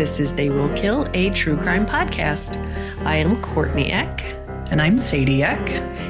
[0.00, 2.56] This is They Will Kill, a true crime podcast.
[3.04, 4.24] I am Courtney Eck.
[4.70, 5.60] And I'm Sadie Eck.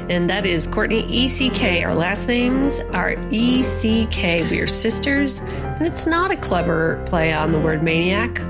[0.09, 1.83] And that is Courtney ECK.
[1.83, 4.49] Our last names are ECK.
[4.49, 5.39] We are sisters.
[5.41, 8.41] And it's not a clever play on the word maniac,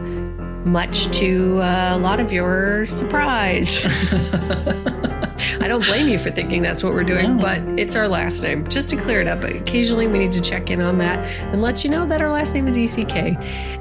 [0.64, 3.84] much to uh, a lot of your surprise.
[5.60, 7.42] I don't blame you for thinking that's what we're doing, No.
[7.42, 8.68] but it's our last name.
[8.68, 11.20] Just to clear it up, occasionally we need to check in on that
[11.54, 13.16] and let you know that our last name is ECK.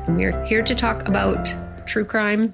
[0.06, 1.52] And we're here to talk about
[1.86, 2.52] true crime,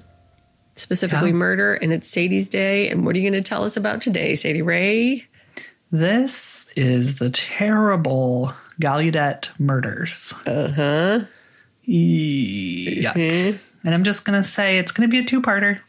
[0.75, 1.35] specifically Yeah.
[1.35, 2.89] murder, and it's Sadie's Day.
[2.89, 5.25] And what are you going to tell us about today, Sadie Ray?
[5.91, 10.33] This is the terrible Gallaudet murders.
[10.45, 11.19] Uh huh.
[11.87, 13.59] Yuck.
[13.83, 15.79] And I'm just going to say it's going to be a two parter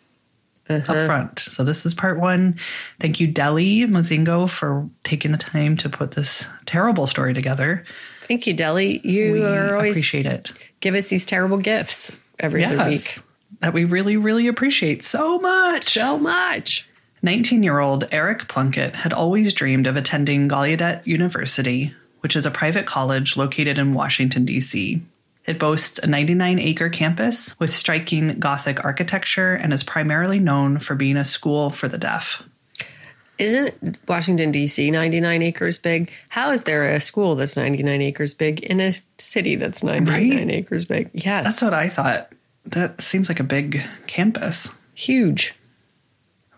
[0.68, 0.92] Uh-huh.
[0.92, 1.38] up front.
[1.38, 2.56] So this is part one.
[3.00, 7.84] Thank you, Delly Mozingo, for taking the time to put this terrible story together.
[8.26, 9.02] Thank you, Delly.
[9.04, 10.52] You We are always appreciate it.
[10.80, 13.18] give us these terrible gifts every other week.
[13.60, 15.84] That we really, really appreciate so much.
[15.84, 16.86] So much.
[17.22, 22.50] 19 year old Eric Plunkett had always dreamed of attending Gallaudet University, which is a
[22.50, 25.00] private college located in Washington, D.C.
[25.48, 30.94] It boasts a 99 acre campus with striking Gothic architecture and is primarily known for
[30.94, 32.42] being a school for the deaf.
[33.38, 34.90] Isn't Washington, D.C.
[34.90, 36.10] 99 acres big?
[36.28, 40.50] How is there a school that's 99 acres big in a city that's 99 Right?
[40.50, 41.08] acres big?
[41.14, 41.44] Yes.
[41.46, 42.30] That's what I thought.
[42.66, 44.68] That seems like a big campus.
[44.92, 45.54] huge.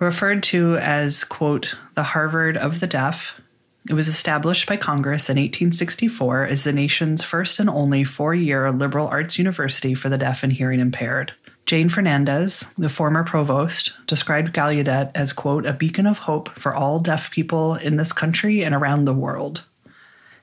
[0.01, 3.40] Referred to as, quote, the Harvard of the Deaf,
[3.89, 8.71] it was established by Congress in 1864 as the nation's first and only four year
[8.71, 11.33] liberal arts university for the deaf and hearing impaired.
[11.65, 16.99] Jane Fernandez, the former provost, described Gallaudet as, quote, a beacon of hope for all
[16.99, 19.65] deaf people in this country and around the world.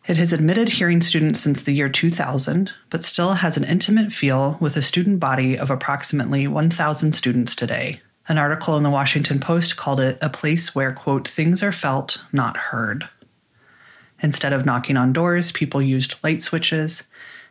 [0.07, 4.57] It has admitted hearing students since the year 2000, but still has an intimate feel
[4.61, 7.99] with a student body of approximately 1,000 students today.
[8.29, 12.21] An article in the Washington Post called it a place where, quote, things are felt,
[12.31, 13.09] not heard.
[14.22, 17.03] Instead of knocking on doors, people used light switches,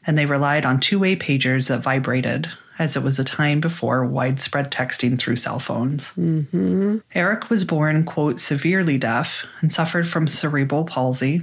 [0.07, 4.05] and they relied on two way pagers that vibrated, as it was a time before
[4.05, 6.11] widespread texting through cell phones.
[6.13, 6.99] Mm-hmm.
[7.15, 11.43] Eric was born, quote, severely deaf and suffered from cerebral palsy,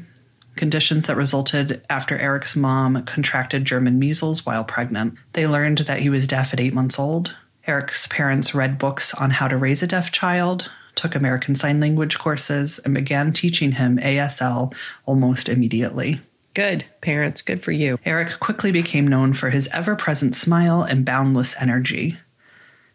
[0.55, 5.15] conditions that resulted after Eric's mom contracted German measles while pregnant.
[5.31, 7.35] They learned that he was deaf at eight months old.
[7.65, 12.17] Eric's parents read books on how to raise a deaf child, took American Sign Language
[12.19, 14.73] courses, and began teaching him ASL
[15.05, 16.19] almost immediately.
[16.53, 16.85] Good.
[17.01, 17.97] Parents, good for you.
[18.05, 22.17] Eric quickly became known for his ever present smile and boundless energy.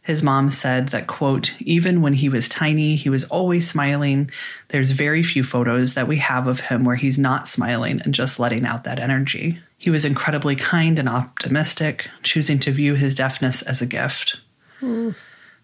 [0.08, 4.30] His mom said that, quote, even when he was tiny, he was always smiling.
[4.68, 8.40] There's very few photos that we have of him where he's not smiling and just
[8.40, 9.58] letting out that energy.
[9.76, 14.40] He was incredibly kind and optimistic, choosing to view his deafness as a gift.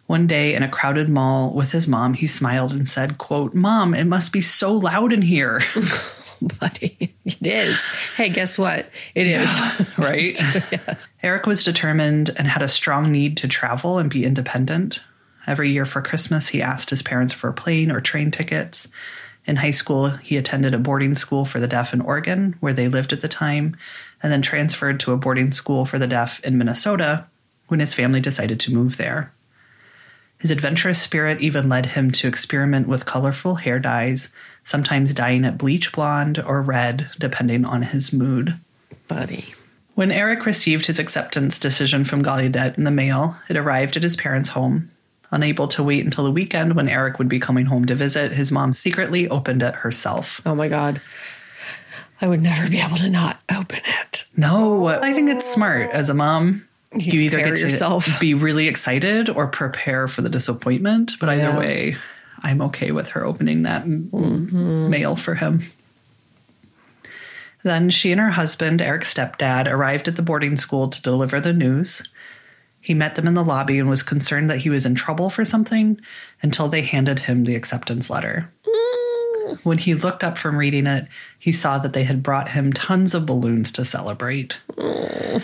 [0.07, 3.95] One day in a crowded mall with his mom, he smiled and said, quote, Mom,
[3.95, 5.63] it must be so loud in here.
[6.61, 7.89] Buddy, it is.
[8.17, 8.91] Hey, guess what?
[9.15, 9.63] It is.
[9.99, 10.39] right?
[10.71, 11.09] yes.
[11.23, 15.01] Eric was determined and had a strong need to travel and be independent.
[15.47, 18.89] Every year for Christmas, he asked his parents for plane or train tickets.
[19.47, 22.89] In high school, he attended a boarding school for the deaf in Oregon, where they
[22.89, 23.77] lived at the time,
[24.23, 27.27] and then transferred to a boarding school for the deaf in Minnesota
[27.69, 29.34] when his family decided to move there.
[30.45, 34.29] His adventurous spirit even led him to experiment with colorful hair dyes,
[34.63, 38.53] sometimes dyeing it bleach blonde or red, depending on his mood.
[39.09, 39.55] Buddy.
[39.95, 44.17] When Eric received his acceptance decision from Gallaudet in the mail, it arrived at his
[44.17, 44.91] parents' home.
[45.31, 48.53] Unable to wait until the weekend when Eric would be coming home to visit, his
[48.53, 50.43] mom secretly opened it herself.
[50.45, 51.01] Oh my God.
[52.21, 54.27] I would never be able to not open it.
[54.37, 56.69] No, I think it's smart as a mom.
[56.97, 58.21] You, either get to yourself.
[58.21, 61.13] be really excited or prepare for the disappointment.
[61.21, 61.59] But either Yeah.
[61.59, 61.97] way,
[62.43, 64.91] I'm okay with her opening that m- mm-hmm.
[64.91, 65.61] mail for him.
[67.63, 71.53] Then she and her husband, Eric's stepdad, arrived at the boarding school to deliver the
[71.55, 72.03] news.
[72.81, 75.47] He met them in the lobby and was concerned that he was in trouble for
[75.47, 75.99] something
[76.43, 78.51] until they handed him the acceptance letter.
[78.67, 79.65] Mm.
[79.65, 81.09] When he looked up from reading it,
[81.39, 84.59] he saw that they had brought him tons of balloons to celebrate.
[84.73, 85.43] Mm.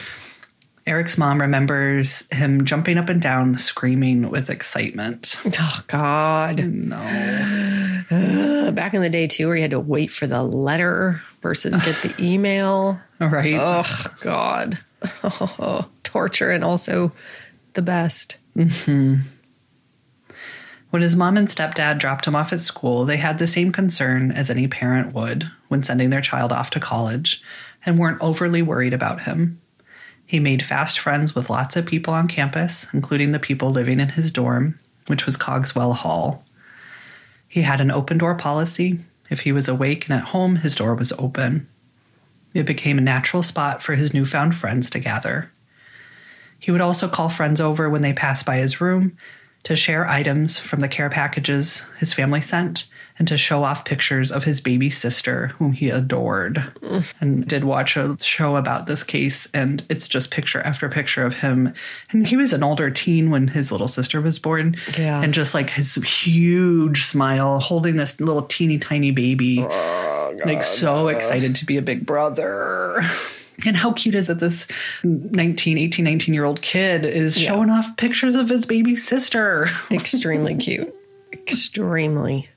[0.91, 5.37] Eric's mom remembers him jumping up and down, screaming with excitement.
[5.61, 6.59] Oh God.
[6.59, 6.97] No.
[8.11, 11.81] Uh, Back in the day too, where you had to wait for the letter versus
[11.85, 12.99] get the email.
[13.21, 13.55] Right?
[13.57, 14.81] Oh God.
[15.23, 17.13] Oh, torture and also
[17.75, 18.39] the best.
[18.55, 19.23] When
[20.91, 24.51] his mom and stepdad dropped him off at school, they had the same concern as
[24.51, 27.45] any parent would when sending their child off to college
[27.87, 29.61] and weren't overly worried about him.
[30.31, 34.11] He made fast friends with lots of people on campus, including the people living in
[34.11, 34.79] his dorm,
[35.09, 36.45] which was Cogswell Hall.
[37.49, 39.01] He had an open door policy.
[39.29, 41.67] If he was awake and at home, his door was open.
[42.55, 45.51] It became a natural spot for his newfound friends to gather.
[46.61, 49.17] He would also call friends over when they passed by his room
[49.65, 52.87] to share items from the care packages his family sent
[53.21, 56.65] and to show off pictures of his baby sister, whom he adored.
[57.21, 61.35] And did watch a show about this case, and it's just picture after picture of
[61.35, 61.75] him.
[62.11, 64.75] And he was an older teen when his little sister was born.
[64.99, 65.23] Yeah.
[65.23, 69.59] And just like his huge smile, holding this little teeny tiny baby.
[69.61, 73.03] Oh, like so excited to be a big brother.
[73.67, 74.67] And how cute is it this
[75.05, 77.51] 19, 18, 19 year old kid is Yeah.
[77.51, 79.69] showing off pictures of his baby sister?
[79.91, 80.95] Extremely cute.
[81.35, 82.49] Extremely.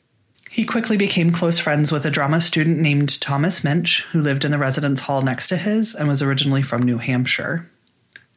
[0.54, 4.52] He quickly became close friends with a drama student named Thomas Minch, who lived in
[4.52, 7.68] the residence hall next to his and was originally from New Hampshire.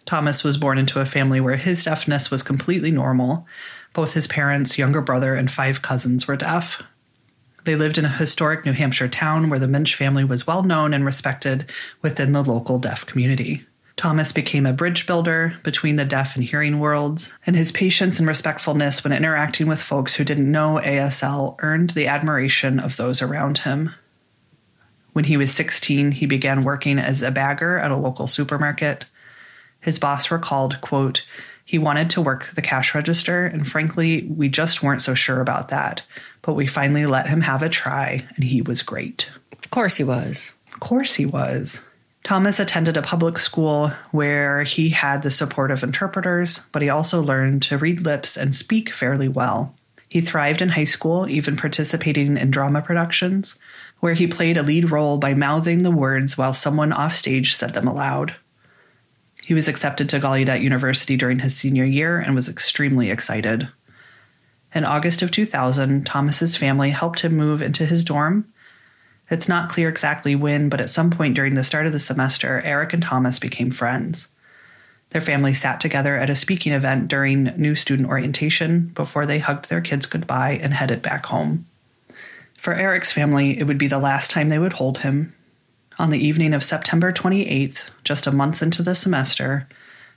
[0.07, 3.47] Thomas was born into a family where his deafness was completely normal.
[3.93, 6.83] Both his parents, younger brother, and five cousins were deaf.
[7.65, 10.95] They lived in a historic New Hampshire town where the Minch family was well known
[10.95, 11.71] and respected
[12.01, 13.67] within the local deaf community.
[13.97, 18.29] Thomas became a bridge builder between the deaf and hearing worlds, and his patience and
[18.29, 23.59] respectfulness when interacting with folks who didn't know ASL earned the admiration of those around
[23.59, 23.95] him.
[25.15, 29.07] When he was 16, he began working as a bagger at a local supermarket.
[29.81, 31.25] His boss recalled, quote,
[31.65, 35.71] he wanted to work the cash register, and frankly, we just weren't so sure about
[35.71, 36.03] that.
[36.43, 39.31] But we finally let him have a try, and he was great.
[39.53, 40.53] Of course he was.
[40.73, 41.85] Of course, he was.
[42.27, 47.23] Thomas attended a public school where he had the support of interpreters, but he also
[47.23, 49.77] learned to read lips and speak fairly well.
[50.09, 53.61] He thrived in high school, even participating in drama productions,
[54.01, 57.87] where he played a lead role by mouthing the words while someone offstage said them
[57.87, 58.35] aloud.
[59.45, 63.69] He was accepted to Gallaudet University during his senior year and was extremely excited.
[64.75, 68.53] In August of 2000, Thomas's family helped him move into his dorm.
[69.29, 72.61] It's not clear exactly when, but at some point during the start of the semester,
[72.61, 74.29] Eric and Thomas became friends.
[75.11, 79.69] Their family sat together at a speaking event during new student orientation before they hugged
[79.69, 81.67] their kids goodbye and headed back home.
[82.57, 85.35] For Eric's family, it would be the last time they would hold him.
[85.99, 89.69] On the evening of September 28th, just a month into the semester,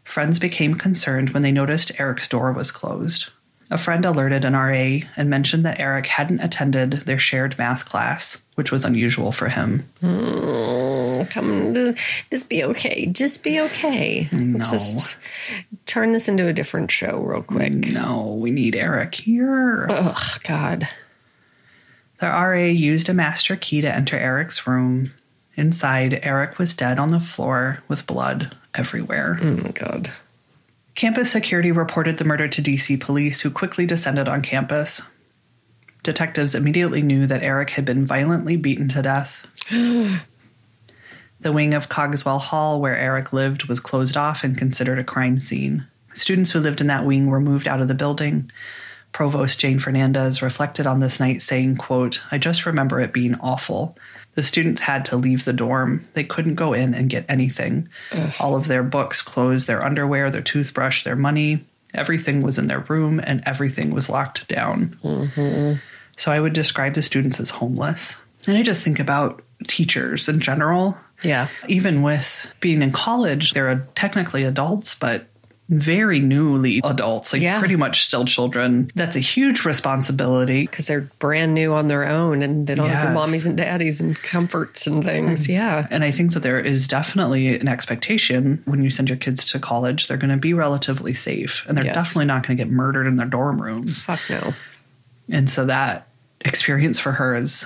[0.03, 3.29] friends became concerned when they noticed Eric's door was closed.
[3.71, 8.43] A friend alerted an RA and mentioned that Eric hadn't attended their shared math class,
[8.55, 9.83] which was unusual for him.
[10.01, 11.95] Hmm, come,
[12.31, 13.05] just be okay.
[13.05, 14.27] Just be okay.
[14.31, 14.59] No.
[14.59, 15.17] just
[15.85, 17.71] turn this into a different show real quick.
[17.73, 19.85] No, we need Eric here.
[19.89, 20.87] Oh God.
[22.17, 25.11] The RA used a master key to enter Eric's room.
[25.55, 29.37] Inside, Eric was dead on the floor with blood everywhere.
[29.41, 30.11] Oh my God.
[30.99, 35.01] Campus security reported the murder to DC police, who quickly descended on campus.
[36.03, 39.47] Detectives immediately knew that Eric had been violently beaten to death.
[39.69, 45.39] the wing of Cogswell Hall, where Eric lived, was closed off and considered a crime
[45.39, 45.87] scene.
[46.13, 48.51] Students who lived in that wing were moved out of the building.
[49.13, 53.95] Provost Jane Fernandez reflected on this night, saying, quote, I just remember it being awful.
[54.39, 56.07] The students had to leave the dorm.
[56.13, 57.89] They couldn't go in and get anything.
[58.39, 62.81] All of their books, clothes, their underwear, their toothbrush, their money, Everything was in their
[62.81, 64.89] room and everything was locked down.
[65.03, 65.79] Mm-hmm.
[66.17, 68.17] So I would describe the students as homeless.
[68.47, 70.97] And I just think about teachers in general.
[71.23, 71.47] Yeah.
[71.67, 75.25] Even with being in college, they're technically adults, but
[75.69, 77.59] very newly adults, like Yeah.
[77.59, 78.89] pretty much still children.
[78.95, 80.65] That's a huge responsibility.
[80.65, 83.29] Because they're brand new on their own and they don't have their Yes.
[83.29, 85.45] mommies and daddies and comforts and things.
[85.47, 85.53] Mm.
[85.53, 85.87] Yeah.
[85.91, 89.59] And I think that there is definitely an expectation when you send your kids to
[89.59, 91.95] college, they're going to be relatively safe and they're Yes.
[91.95, 94.01] definitely not going to get murdered in their dorm rooms.
[94.01, 94.53] Fuck no.
[95.31, 96.07] And so that
[96.43, 97.65] experience for her as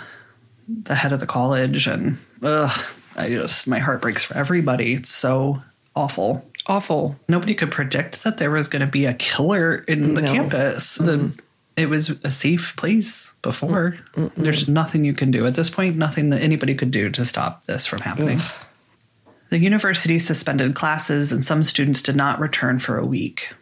[0.67, 2.72] the head of the college and ugh,
[3.15, 4.93] I just my heart breaks for everybody.
[4.93, 5.62] It's so
[5.95, 6.45] awful.
[6.65, 7.15] Awful.
[7.27, 10.34] Nobody could predict that there was going to be a killer in the No.
[10.34, 10.96] campus.
[10.96, 11.38] The
[11.75, 13.98] it was a safe place before.
[14.38, 15.98] There's nothing you can do at this point.
[15.98, 18.39] Nothing that anybody could do to stop this from happening.
[19.50, 23.53] The university suspended classes, and some students did not return for a week.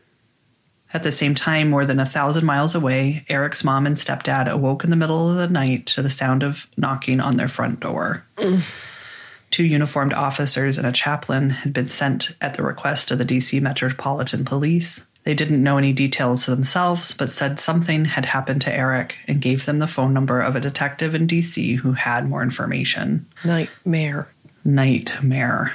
[0.94, 4.84] At the same time, more than a thousand miles away, Eric's mom and stepdad awoke
[4.84, 8.26] in the middle of the night to the sound of knocking on their front door.
[9.52, 13.62] Two uniformed officers and a chaplain had been sent at the request of the DC
[13.62, 15.06] Metropolitan Police.
[15.24, 19.66] They didn't know any details themselves, but said something had happened to Eric and gave
[19.66, 23.28] them the phone number of a detective in DC who had more information.
[23.46, 24.28] Nightmare.
[24.64, 25.74] Nightmare.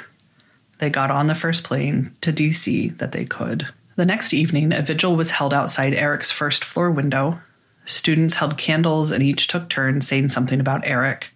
[0.79, 3.69] They got on the first plane to DC that they could.
[3.95, 7.41] The next evening, a vigil was held outside Eric's first floor window.
[7.85, 11.33] Students held candles and each took turns saying something about Eric,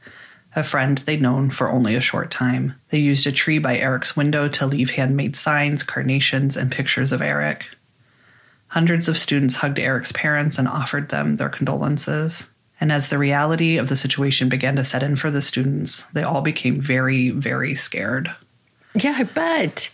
[0.56, 2.74] a friend they'd known for only a short time.
[2.88, 7.22] They used a tree by Eric's window to leave handmade signs, carnations, and pictures of
[7.22, 7.66] Eric.
[8.68, 12.48] Hundreds of students hugged Eric's parents and offered them their condolences.
[12.80, 16.22] And as the reality of the situation began to set in for the students, they
[16.22, 18.34] all became very, very scared.
[18.94, 19.90] Yeah, I bet.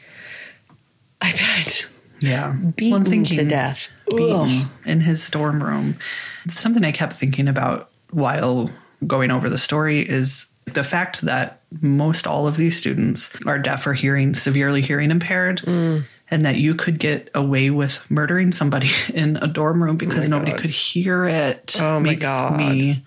[1.21, 1.89] I bet.
[2.21, 2.55] Yeah.
[2.77, 3.91] Beaten to death.
[4.09, 4.69] Beaten Ugh.
[4.85, 5.97] in his dorm room.
[6.45, 8.71] It's something I kept thinking about while
[9.07, 13.87] going over the story is the fact that most all of these students are deaf
[13.87, 15.59] or hearing, severely hearing impaired.
[15.59, 16.05] Mm.
[16.29, 20.37] And that you could get away with murdering somebody in a dorm room because my
[20.39, 20.61] nobody God.
[20.61, 21.77] could hear it.
[21.79, 22.59] Oh my makes God.
[22.59, 23.05] me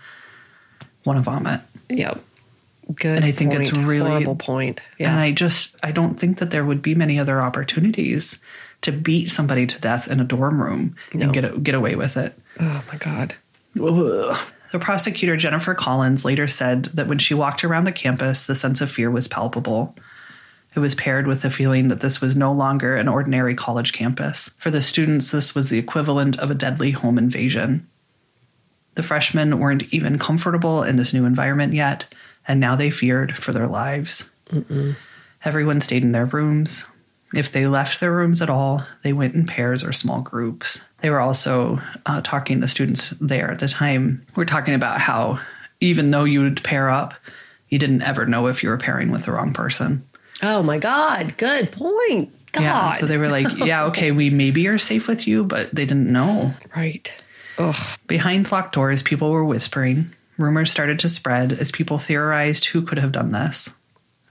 [1.04, 1.60] want to vomit.
[1.90, 2.18] Yep.
[2.96, 3.18] Good.
[3.18, 3.68] And I think point.
[3.68, 4.80] it's really- horrible point.
[4.98, 5.12] Yeah.
[5.12, 8.40] And I just I don't think that there would be many other opportunities
[8.82, 11.26] to beat somebody to death in a dorm room No.
[11.26, 12.34] and get get away with it.
[12.62, 13.36] oh my god.
[13.84, 14.40] Ugh.
[14.72, 18.82] The prosecutor Jennifer Collins later said that when she walked around the campus, the sense
[18.82, 19.96] of fear was palpable.
[20.76, 24.52] It was paired with the feeling that this was no longer an ordinary college campus.
[24.58, 27.88] For the students, this was the equivalent of a deadly home invasion.
[28.94, 32.06] The freshmen weren't even comfortable in this new environment yet,
[32.48, 34.30] and now they feared for their lives.
[35.44, 36.86] Everyone stayed in their rooms.
[37.34, 40.82] If they left their rooms at all, they went in pairs or small groups.
[41.02, 45.40] They were also uh, talking, the students there at the time were talking about how
[45.80, 47.14] even though you would pair up,
[47.70, 50.04] you didn't ever know if you were pairing with the wrong person.
[50.42, 51.38] Oh my god.
[51.38, 52.34] Good point.
[52.52, 52.62] God.
[52.62, 52.92] Yeah.
[52.94, 56.12] So they were like, yeah, okay, we maybe are safe with you, but they didn't
[56.12, 56.54] know.
[56.76, 57.24] right.
[57.58, 58.00] Ugh.
[58.08, 60.14] Behind locked doors, people were whispering.
[60.38, 63.70] Rumors started to spread as people theorized who could have done this.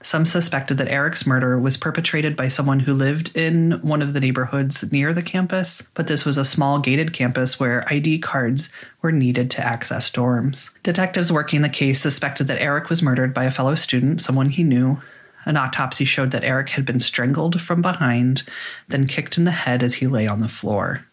[0.01, 4.21] Some suspected that Eric's murder was perpetrated by someone who lived in one of the
[4.21, 8.69] neighborhoods near the campus, but this was a small gated campus where ID cards
[9.01, 10.69] were needed to access dorms.
[10.83, 14.63] Detectives working the case suspected that Eric was murdered by a fellow student, someone he
[14.63, 15.01] knew.
[15.45, 18.43] An autopsy showed that Eric had been strangled from behind,
[18.87, 21.05] then kicked in the head as he lay on the floor.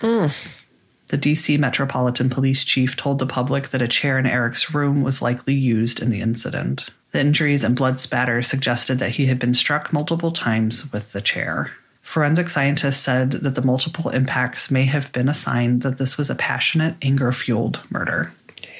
[0.00, 0.62] Mm.
[1.08, 5.22] The DC Metropolitan Police Chief told the public that a chair in Eric's room was
[5.22, 6.90] likely used in the incident.
[7.14, 11.20] The injuries and blood spatter suggested that he had been struck multiple times with the
[11.20, 11.70] chair.
[12.02, 16.28] Forensic scientists said that the multiple impacts may have been a sign that this was
[16.28, 18.32] a passionate, anger fueled murder.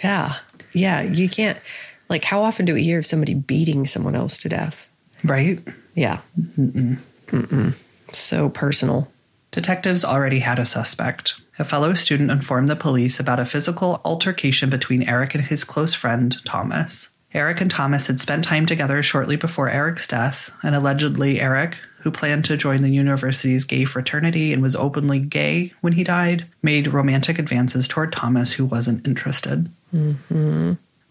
[0.02, 0.34] Yeah.
[0.72, 1.02] Yeah.
[1.02, 1.60] You can't
[2.08, 4.88] like how often do we hear of somebody beating someone else to death?
[5.22, 5.60] Right?
[5.94, 6.18] Yeah.
[6.58, 6.98] Mm-mm.
[7.28, 7.76] Mm-mm.
[8.12, 9.06] So personal.
[9.52, 11.40] Detectives already had a suspect.
[11.60, 15.94] A fellow student informed the police about a physical altercation between Eric and his close
[15.94, 17.10] friend, Thomas.
[17.34, 22.12] Eric and Thomas had spent time together shortly before Eric's death, and allegedly, Eric, who
[22.12, 26.92] planned to join the university's gay fraternity and was openly gay when he died, made
[26.92, 29.68] romantic advances toward Thomas, who wasn't interested.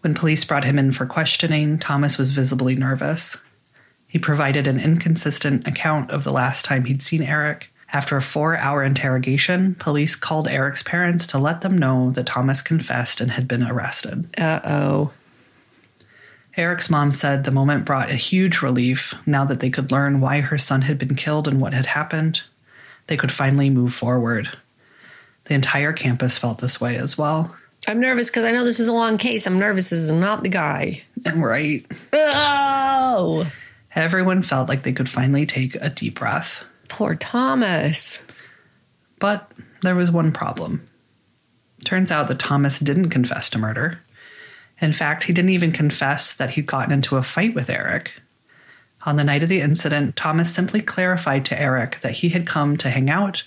[0.00, 3.36] When police brought him in for questioning, Thomas was visibly nervous.
[4.06, 7.70] He provided an inconsistent account of the last time he'd seen Eric.
[7.92, 12.62] After a four hour interrogation, police called Eric's parents to let them know that Thomas
[12.62, 14.28] confessed and had been arrested.
[14.38, 15.12] Uh oh.
[16.56, 20.40] Eric's mom said the moment brought a huge relief now that they could learn why
[20.40, 22.42] her son had been killed and what had happened.
[23.08, 24.48] they could finally move forward.
[25.44, 27.54] The entire campus felt this way as well.
[27.86, 29.46] I'm nervous because I know this is a long case.
[29.46, 31.02] I'm nervous this is not the guy.
[31.26, 31.84] And right,
[32.14, 33.46] Oh,
[33.94, 36.64] everyone felt like they could finally take a deep breath.
[36.88, 38.22] poor Thomas.
[39.18, 39.50] But
[39.82, 40.82] there was one problem.
[41.84, 44.00] Turns out that Thomas didn't confess to murder.
[44.80, 48.20] In fact, he didn't even confess that he'd gotten into a fight with Eric.
[49.06, 52.76] On the night of the incident, Thomas simply clarified to Eric that he had come
[52.78, 53.42] to hang out,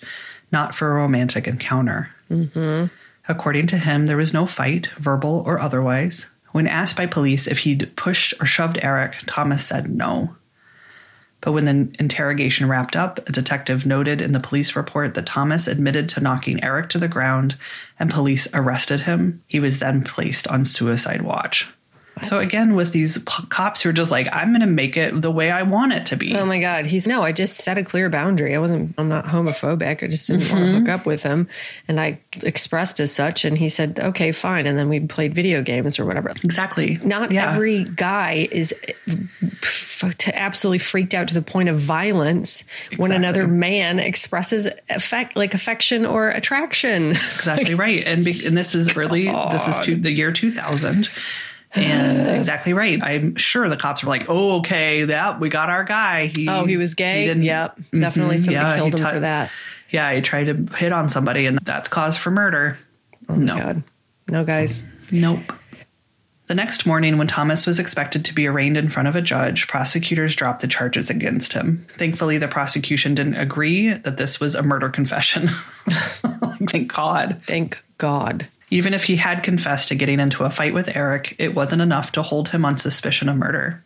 [0.52, 2.12] not for a romantic encounter.
[2.30, 2.86] Mm-hmm.
[3.28, 6.30] According to him, there was no fight, verbal or otherwise.
[6.52, 10.36] When asked by police if he'd pushed or shoved Eric, Thomas said no.
[11.42, 15.68] But when the interrogation wrapped up, a detective noted in the police report that Thomas
[15.68, 17.56] admitted to knocking Eric to the ground
[18.00, 19.44] and police arrested him.
[19.48, 21.72] He was then placed on suicide watch.
[22.24, 25.20] So again, with these p- cops who are just like, I'm going to make it
[25.20, 26.36] the way I want it to be.
[26.36, 26.86] Oh my God.
[26.86, 28.56] He's no, I just set a clear boundary.
[28.56, 30.04] I wasn't, I'm not homophobic.
[30.04, 30.80] I just didn't want to mm-hmm.
[30.80, 31.48] hook up with him.
[31.88, 33.46] And I expressed as such.
[33.46, 34.68] And he said, okay, fine.
[34.68, 36.30] And then we played video games or whatever.
[36.30, 37.00] exactly.
[37.04, 37.50] Not Yeah.
[37.50, 42.64] every guy is eh, to absolutely freaked out to the point of violence
[42.98, 47.12] when another man expresses affect like affection or attraction.
[47.12, 51.10] exactly right and be, and this is early this is two, the year 2000
[51.78, 55.84] and exactly right i'm sure the cops were like oh okay that we got our
[55.84, 57.26] guy he Oh, he was gay.
[57.26, 59.52] didn't- yep, definitely Mhm, somebody yeah, killed him tou- for that.
[59.90, 62.78] yeah he tried to hit on somebody and that's cause for murder
[63.30, 63.84] no God,
[64.30, 64.84] no guys.
[65.12, 65.40] nope
[66.48, 69.68] the next morning, when Thomas was expected to be arraigned in front of a judge,
[69.68, 71.80] prosecutors dropped the charges against him.
[71.90, 75.50] Thankfully, the prosecution didn't agree that this was a murder confession.
[76.70, 77.42] Thank God.
[77.44, 78.48] Thank God.
[78.70, 82.12] Even if he had confessed to getting into a fight with Eric, it wasn't enough
[82.14, 83.84] to hold him on suspicion of murder.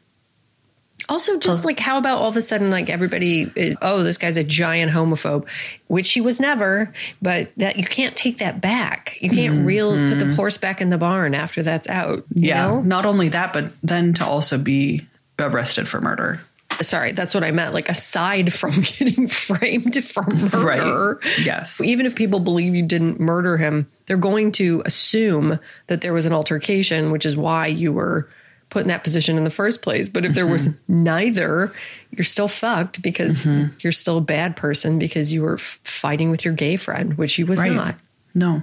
[1.10, 4.38] Also, just like how about all of a sudden, like everybody, is, oh, this guy's
[4.38, 5.48] a giant homophobe,
[5.88, 6.94] which he was never.
[7.22, 9.18] But that you can't take that back.
[9.22, 9.66] You can't mm-hmm.
[9.66, 12.24] reel put the horse back in the barn after that's out.
[12.34, 12.68] You Yeah.
[12.68, 12.82] know?
[12.82, 15.08] Not only that, but then to also be
[15.40, 16.42] arrested for murder.
[16.82, 17.74] Sorry, that's what I meant.
[17.74, 21.80] Like aside from getting framed for murder, Yes.
[21.82, 26.26] even if people believe you didn't murder him, they're going to assume that there was
[26.26, 28.28] an altercation, which is why you were
[28.70, 30.08] put in that position in the first place.
[30.10, 31.04] But if there was Mm-hmm.
[31.04, 31.74] neither,
[32.12, 33.46] you're still fucked because
[33.84, 37.34] you're still a bad person because you were f- fighting with your gay friend, which
[37.34, 37.72] he was Right.
[37.74, 37.96] not.
[38.34, 38.62] No.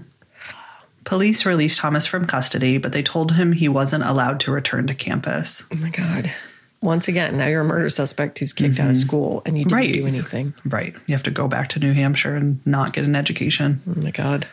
[1.04, 4.94] Police released Thomas from custody, but they told him he wasn't allowed to return to
[4.94, 5.64] campus.
[5.72, 6.31] Oh my God.
[6.80, 9.78] Once again, now you're a murder suspect who's kicked out of school and you didn't
[9.78, 9.92] Mm-hmm.
[9.92, 10.00] Right.
[10.00, 10.54] do anything.
[10.64, 10.94] Right.
[11.06, 13.80] You have to go back to New Hampshire and not get an education.
[13.88, 14.46] Oh my God.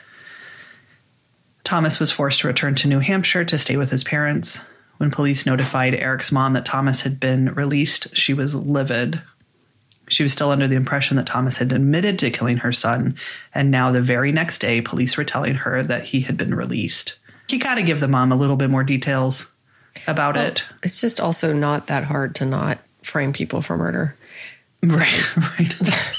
[1.64, 4.60] Thomas was forced to return to New Hampshire to stay with his parents.
[4.98, 9.22] When police notified Eric's mom that Thomas had been released, she was livid.
[10.08, 13.16] She was still under the impression that Thomas had admitted to killing her son,
[13.54, 17.18] and now the very next day, police were telling her that he had been released.
[17.50, 19.52] You got to give the mom a little bit more details
[20.08, 20.66] about it.
[20.84, 24.16] It's just also not that hard to not frame people for murder.
[24.84, 25.76] Right, right.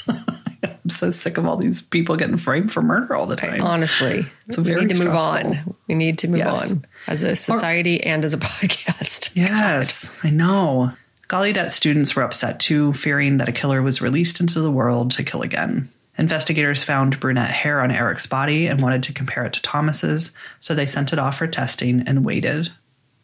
[0.63, 3.61] I'm so sick of all these people getting framed for murder all the time.
[3.61, 5.51] Honestly, it's we very need to move stressful.
[5.57, 5.75] on.
[5.87, 6.71] We need to move Yes.
[6.71, 9.31] on as a society and as a podcast.
[9.35, 10.91] Yes, I know.
[11.29, 15.23] Gallaudet students were upset too, fearing that a killer was released into the world to
[15.23, 15.89] kill again.
[16.17, 20.73] Investigators found brunette hair on Eric's body and wanted to compare it to Thomas's, so
[20.73, 22.71] they sent it off for testing and waited.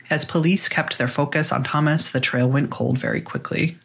[0.10, 3.78] As police kept their focus on Thomas, the trail went cold very quickly.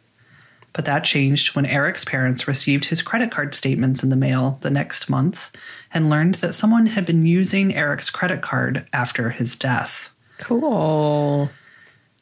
[0.73, 4.69] But that changed when Eric's parents received his credit card statements in the mail the
[4.69, 5.49] next month
[5.91, 10.11] and learned that someone had been using Eric's credit card after his death.
[10.37, 11.49] Cool.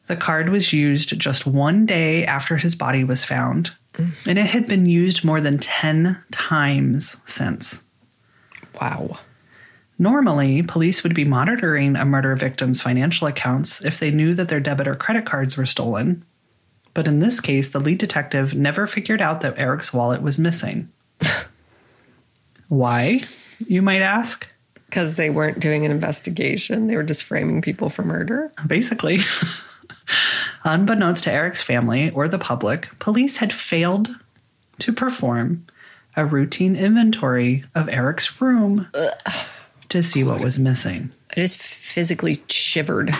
[0.06, 3.72] The card was used just one day after his body was found,
[4.26, 7.82] and it had been used more than 10 times since.
[8.80, 9.18] Wow.
[9.98, 14.60] Normally, police would be monitoring a murder victim's financial accounts if they knew that their
[14.60, 16.24] debit or credit cards were stolen.
[16.94, 20.88] But in this case, the lead detective never figured out that Eric's wallet was missing.
[22.68, 23.22] Why,
[23.66, 24.46] you might ask?
[24.86, 28.52] Because they weren't doing an investigation, they were just framing people for murder.
[28.66, 29.18] Basically.
[30.64, 34.16] Unbeknownst to Eric's family or the public, police had failed
[34.78, 35.66] to perform
[36.16, 38.88] a routine inventory of Eric's room
[39.90, 41.10] to see what was missing.
[41.30, 43.10] I just physically shivered.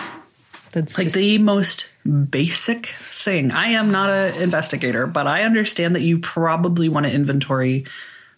[0.71, 3.51] That's Like just, the most basic thing.
[3.51, 7.85] I am not an investigator, but I understand that you probably want to inventory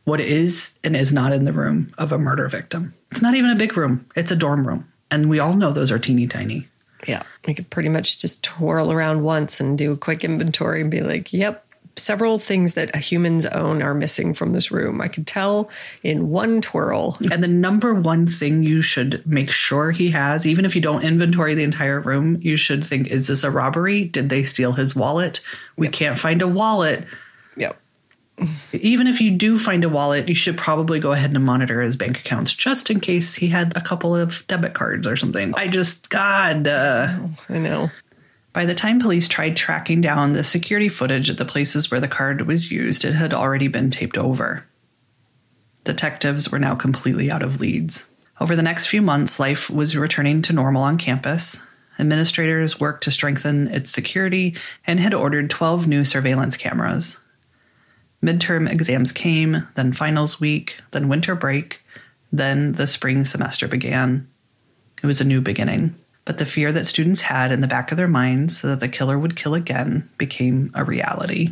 [0.05, 2.93] what is and is not in the room of a murder victim.
[3.11, 4.87] It's not even a big room, it's a dorm room.
[5.11, 6.67] And we all know those are teeny tiny.
[7.05, 10.89] yeah, We could pretty much just twirl around once and do a quick inventory and
[10.89, 11.65] be like, yep,
[11.97, 15.01] several things that humans own are missing from this room.
[15.01, 15.69] I could tell
[16.03, 17.17] in one twirl.
[17.31, 21.03] And the number one thing you should make sure he has, even if you don't
[21.03, 24.05] inventory the entire room, you should think is this a robbery?
[24.05, 25.41] Did they steal his wallet?
[25.75, 25.93] We yep.
[25.93, 27.05] can't find a wallet.
[27.57, 27.77] Yep.
[28.73, 31.95] Even if you do find a wallet, you should probably go ahead and monitor his
[31.95, 35.53] bank accounts just in case he had a couple of debit cards or something.
[35.55, 36.67] I just, God.
[36.67, 37.17] Uh,
[37.49, 37.91] I know.
[38.53, 42.07] By the time police tried tracking down the security footage at the places where the
[42.07, 44.65] card was used, it had already been taped over.
[45.85, 48.05] Detectives were now completely out of leads.
[48.41, 51.63] Over the next few months, life was returning to normal on campus.
[51.97, 57.19] Administrators worked to strengthen its security and had ordered 12 new surveillance cameras.
[58.21, 61.81] Midterm exams came, then finals week, then winter break,
[62.31, 64.27] then the spring semester began.
[65.01, 67.97] It was a new beginning but the fear that students had in the back of
[67.97, 71.49] their minds that the killer would kill again became a reality.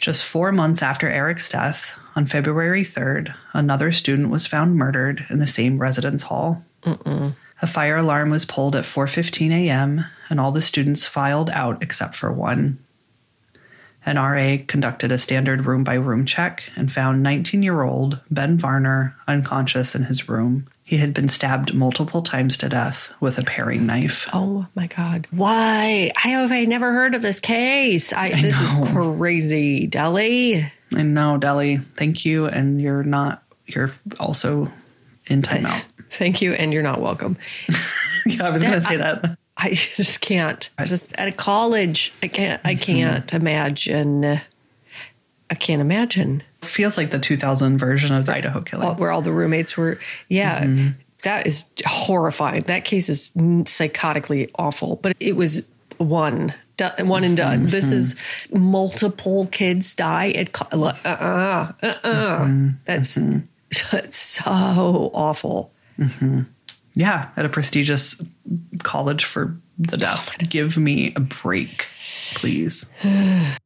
[0.00, 5.38] Just four months after Eric's death, on February 3rd, another student was found murdered in
[5.38, 6.64] the same residence hall.
[6.82, 7.34] Mm-mm.
[7.62, 10.04] A fire alarm was pulled at 4:15 a.m.
[10.28, 12.78] and all the students filed out except for one.
[14.04, 19.94] An RA conducted a standard room by room check and found 19-year-old Ben Varner unconscious
[19.94, 24.28] in his room he had been stabbed multiple times to death with a paring knife.
[24.34, 25.26] Oh my God.
[25.30, 26.12] Why?
[26.14, 28.12] I have I never heard of this case.
[28.12, 28.82] I, I this know.
[28.82, 29.88] is crazy.
[29.88, 30.70] Delly.
[30.94, 31.82] I know, Delly.
[31.82, 32.44] Thank you.
[32.44, 34.70] And you're not, you're also
[35.28, 35.82] in timeout.
[36.10, 36.52] Thank you.
[36.52, 37.38] And you're not welcome.
[38.26, 39.38] yeah, I was going to say I, that.
[39.56, 40.68] I just can't.
[40.76, 42.82] I Just at a college, I can't, I mm-hmm.
[42.82, 44.40] can't imagine.
[45.52, 49.32] I can't imagine feels like the 2000 version of the Idaho killing, where all the
[49.32, 49.98] roommates were.
[50.28, 50.88] Yeah, mm-hmm.
[51.22, 52.62] that is horrifying.
[52.62, 54.96] That case is psychotically awful.
[54.96, 55.62] But it was
[55.98, 57.60] one done, one and done.
[57.60, 57.68] Mm-hmm.
[57.68, 58.16] This is
[58.50, 62.38] multiple kids die at co- uh uh uh uh.
[62.40, 62.68] Mm-hmm.
[62.84, 63.40] That's mm-hmm.
[63.96, 65.70] that's so awful.
[65.98, 66.42] Mm-hmm.
[66.94, 68.20] Yeah, at a prestigious
[68.82, 70.36] college for the deaf.
[70.38, 71.86] Give me a break,
[72.34, 72.90] please.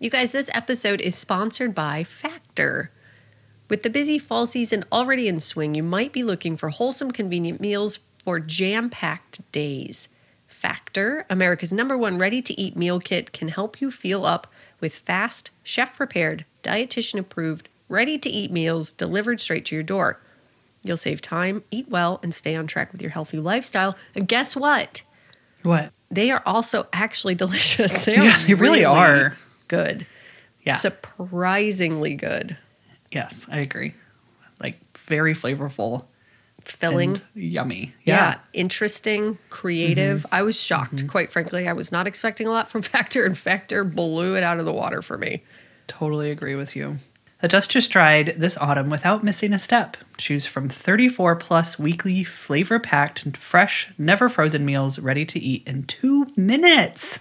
[0.00, 2.90] You guys, this episode is sponsored by Factor.
[3.70, 7.60] With the busy fall season already in swing, you might be looking for wholesome, convenient
[7.60, 10.08] meals for jam packed days.
[10.48, 14.48] Factor, America's number one ready to eat meal kit, can help you feel up
[14.80, 20.20] with fast, chef prepared, dietitian approved, ready to eat meals delivered straight to your door.
[20.82, 23.96] You'll save time, eat well, and stay on track with your healthy lifestyle.
[24.14, 25.02] And guess what?
[25.62, 25.92] What?
[26.10, 28.04] They are also actually delicious.
[28.04, 29.36] They yeah, they really, really are
[29.68, 30.06] good.
[30.62, 30.76] Yeah.
[30.76, 32.56] Surprisingly good.
[33.10, 33.94] Yes, I agree.
[34.60, 36.04] Like very flavorful.
[36.62, 37.20] Filling.
[37.34, 37.94] Yummy.
[38.04, 38.16] Yeah.
[38.16, 38.38] yeah.
[38.54, 40.22] Interesting, creative.
[40.22, 40.34] Mm-hmm.
[40.34, 41.08] I was shocked, mm-hmm.
[41.08, 41.68] quite frankly.
[41.68, 44.72] I was not expecting a lot from Factor, and Factor blew it out of the
[44.72, 45.42] water for me.
[45.86, 46.96] Totally agree with you.
[47.42, 49.98] Adjust your stride this autumn without missing a step.
[50.16, 55.82] Choose from 34 plus weekly flavor packed, fresh, never frozen meals ready to eat in
[55.82, 57.18] two minutes.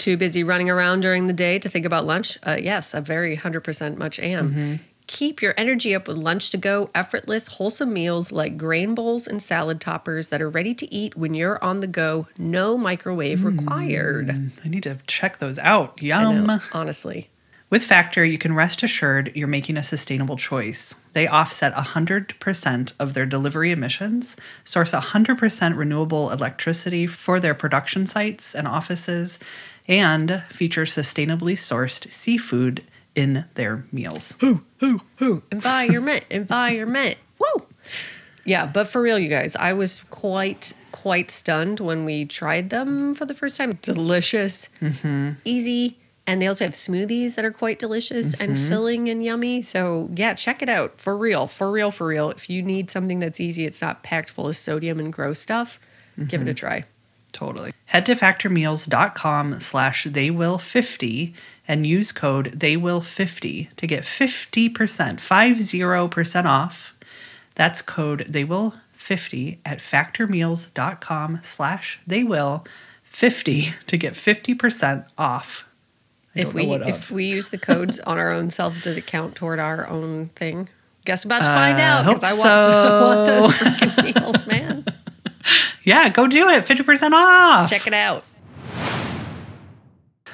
[0.00, 2.38] Too busy running around during the day to think about lunch?
[2.42, 4.50] Uh, yes, a very 100% much am.
[4.50, 4.74] Mm-hmm.
[5.06, 9.42] Keep your energy up with lunch to go, effortless, wholesome meals like grain bowls and
[9.42, 12.26] salad toppers that are ready to eat when you're on the go.
[12.38, 14.30] No microwave mm, required.
[14.64, 16.00] I need to check those out.
[16.00, 16.46] Yum.
[16.46, 17.28] Know, honestly.
[17.70, 20.96] With Factor, you can rest assured you're making a sustainable choice.
[21.12, 28.56] They offset 100% of their delivery emissions, source 100% renewable electricity for their production sites
[28.56, 29.38] and offices,
[29.90, 32.84] and feature sustainably sourced seafood
[33.16, 34.36] in their meals.
[34.40, 35.42] Who, who, who?
[35.50, 37.16] Environment, environment.
[37.38, 37.66] Woo!
[38.44, 43.14] Yeah, but for real, you guys, I was quite, quite stunned when we tried them
[43.14, 43.72] for the first time.
[43.82, 45.32] Delicious, mm-hmm.
[45.44, 48.44] easy, and they also have smoothies that are quite delicious mm-hmm.
[48.44, 49.60] and filling and yummy.
[49.60, 51.00] So, yeah, check it out.
[51.00, 52.30] For real, for real, for real.
[52.30, 55.80] If you need something that's easy, it's not packed full of sodium and gross stuff,
[56.12, 56.28] mm-hmm.
[56.28, 56.84] give it a try.
[57.32, 57.72] Totally.
[57.86, 61.34] Head to factormeals.com slash theywill50
[61.66, 66.94] and use code theywill50 to get 50%, 50% off.
[67.54, 75.68] That's code theywill50 at factormeals.com slash theywill50 to get 50% off.
[76.34, 79.58] if we if we use the codes on our own selves, does it count toward
[79.58, 80.68] our own thing?
[81.04, 82.52] Guess I'm about to find uh, out because I, want, so.
[82.88, 84.84] I want those freaking meals, man.
[85.84, 86.64] Yeah, go do it.
[86.64, 87.70] 50% off.
[87.70, 88.24] Check it out.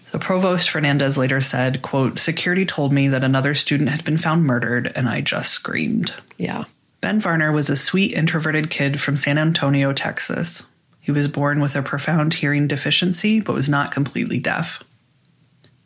[0.07, 4.45] So Provost Fernandez later said, quote, security told me that another student had been found
[4.45, 6.15] murdered and I just screamed.
[6.39, 6.65] Yeah.
[7.01, 10.67] Ben Varner was a sweet introverted kid from San Antonio, Texas.
[11.01, 14.83] He was born with a profound hearing deficiency, but was not completely deaf.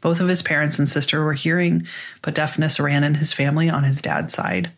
[0.00, 1.86] Both of his parents and sister were hearing,
[2.22, 4.70] but deafness ran in his family on his dad's side.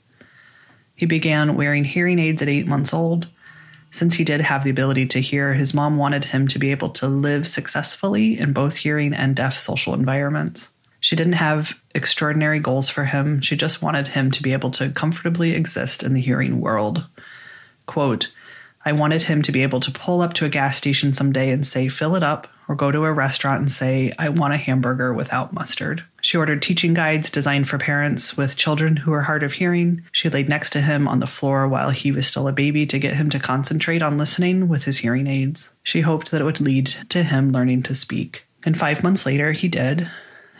[0.96, 3.28] He began wearing hearing aids at eight months old.
[3.92, 6.88] Since he did have the ability to hear, his mom wanted him to be able
[6.90, 10.70] to live successfully in both hearing and deaf social environments.
[10.98, 13.42] She didn't have extraordinary goals for him.
[13.42, 17.06] She just wanted him to be able to comfortably exist in the hearing world.
[17.84, 18.32] Quote,
[18.82, 21.66] I wanted him to be able to pull up to a gas station someday and
[21.66, 25.12] say, fill it up, or go to a restaurant and say, I want a hamburger
[25.12, 26.02] without mustard.
[26.22, 30.02] She ordered teaching guides designed for parents with children who are hard of hearing.
[30.12, 32.98] She laid next to him on the floor while he was still a baby to
[32.98, 35.74] get him to concentrate on listening with his hearing aids.
[35.82, 38.46] She hoped that it would lead to him learning to speak.
[38.64, 40.08] And five months later, he did.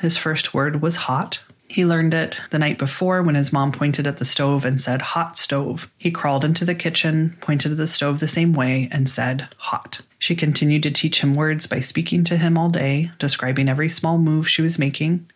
[0.01, 1.39] His first word was hot,
[1.73, 5.01] he learned it the night before when his mom pointed at the stove and said,
[5.01, 5.91] Hot stove.
[5.97, 10.03] He crawled into the kitchen, pointed at the stove the same way, and said, Hot.
[10.19, 14.19] She continued to teach him words by speaking to him all day, describing every small
[14.19, 15.27] move she was making.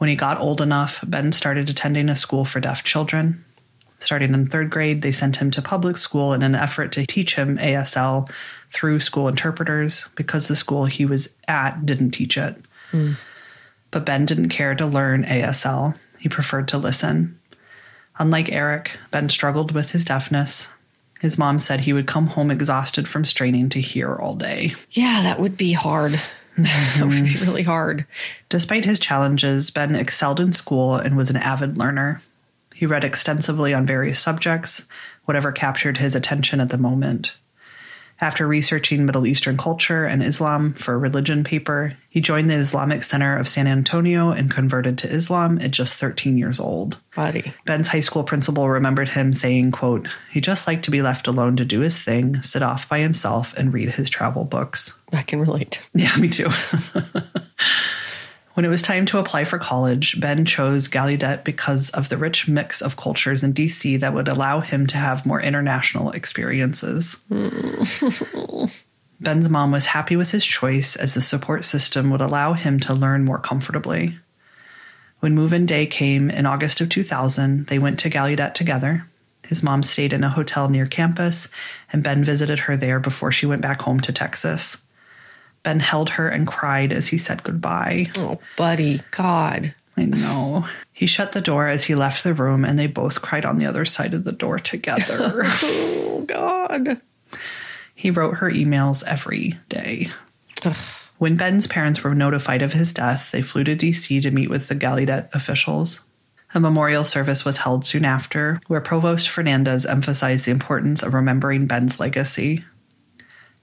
[0.00, 3.44] When he got old enough, Ben started attending a school for deaf children.
[3.98, 7.34] Starting in third grade, they sent him to public school in an effort to teach
[7.34, 8.26] him ASL
[8.70, 12.56] through school interpreters because the school he was at didn't teach it.
[12.92, 13.16] Mm.
[13.90, 17.38] But Ben didn't care to learn ASL, he preferred to listen.
[18.18, 20.66] Unlike Eric, Ben struggled with his deafness.
[21.20, 24.72] His mom said he would come home exhausted from straining to hear all day.
[24.92, 26.18] Yeah, that would be hard.
[26.56, 27.46] that would be mm.
[27.46, 28.06] really hard.
[28.48, 32.20] Despite his challenges, Ben excelled in school and was an avid learner.
[32.74, 34.86] He read extensively on various subjects,
[35.24, 37.34] whatever captured his attention at the moment.
[38.22, 43.02] After researching Middle Eastern culture and Islam for a religion paper, he joined the Islamic
[43.02, 46.98] Center of San Antonio and converted to Islam at just 13 years old.
[47.16, 47.54] Buddy.
[47.64, 51.56] Ben's high school principal remembered him saying, quote, he just liked to be left alone
[51.56, 54.92] to do his thing, sit off by himself, and read his travel books.
[55.12, 55.80] I can relate.
[55.94, 56.48] Yeah, me too.
[58.54, 62.48] When it was time to apply for college, Ben chose Gallaudet because of the rich
[62.48, 67.16] mix of cultures in DC that would allow him to have more international experiences.
[69.20, 72.94] Ben's mom was happy with his choice as the support system would allow him to
[72.94, 74.18] learn more comfortably.
[75.20, 79.04] When move in day came in August of 2000, they went to Gallaudet together.
[79.46, 81.48] His mom stayed in a hotel near campus,
[81.92, 84.78] and Ben visited her there before she went back home to Texas.
[85.62, 88.10] Ben held her and cried as he said goodbye.
[88.16, 89.74] Oh, buddy, God.
[89.96, 90.66] I know.
[90.92, 93.66] He shut the door as he left the room, and they both cried on the
[93.66, 95.42] other side of the door together.
[95.44, 97.00] oh, God.
[97.94, 100.08] He wrote her emails every day.
[100.64, 100.76] Ugh.
[101.18, 104.68] When Ben's parents were notified of his death, they flew to DC to meet with
[104.68, 106.00] the Gallaudet officials.
[106.54, 111.66] A memorial service was held soon after, where Provost Fernandez emphasized the importance of remembering
[111.66, 112.64] Ben's legacy.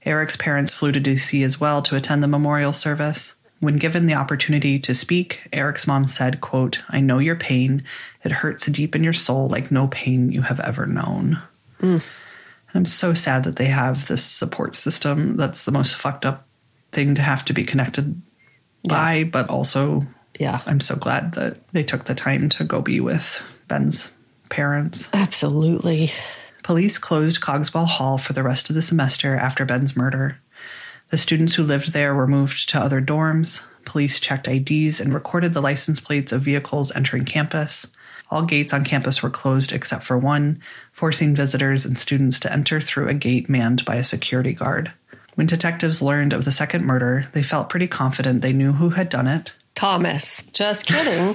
[0.04, 3.34] Eric's parents flew to DC as well to attend the memorial service.
[3.60, 7.82] When given the opportunity to speak, Eric's mom said, quote, I know your pain.
[8.24, 11.40] It hurts deep in your soul like no pain you have ever known.
[11.80, 12.18] Mm.
[12.74, 15.36] I'm so sad that they have this support system.
[15.36, 16.46] That's the most fucked up
[16.92, 18.20] thing to have to be connected
[18.82, 18.88] yeah.
[18.88, 20.06] by, but also
[20.38, 20.60] yeah.
[20.66, 24.14] I'm so glad that they took the time to go be with Ben's
[24.50, 25.08] parents.
[25.12, 26.10] Absolutely.
[26.68, 30.38] Police closed Cogswell Hall for the rest of the semester after Ben's murder.
[31.08, 33.62] The students who lived there were moved to other dorms.
[33.86, 37.86] Police checked IDs and recorded the license plates of vehicles entering campus.
[38.30, 40.60] All gates on campus were closed except for one,
[40.92, 44.92] forcing visitors and students to enter through a gate manned by a security guard.
[45.36, 49.08] When detectives learned of the second murder, they felt pretty confident they knew who had
[49.08, 49.54] done it.
[49.74, 50.42] Thomas.
[50.52, 51.34] Just kidding.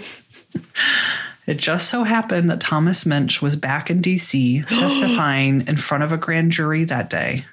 [1.46, 4.64] It just so happened that Thomas Minch was back in D.C.
[4.70, 7.46] testifying in front of a grand jury that day.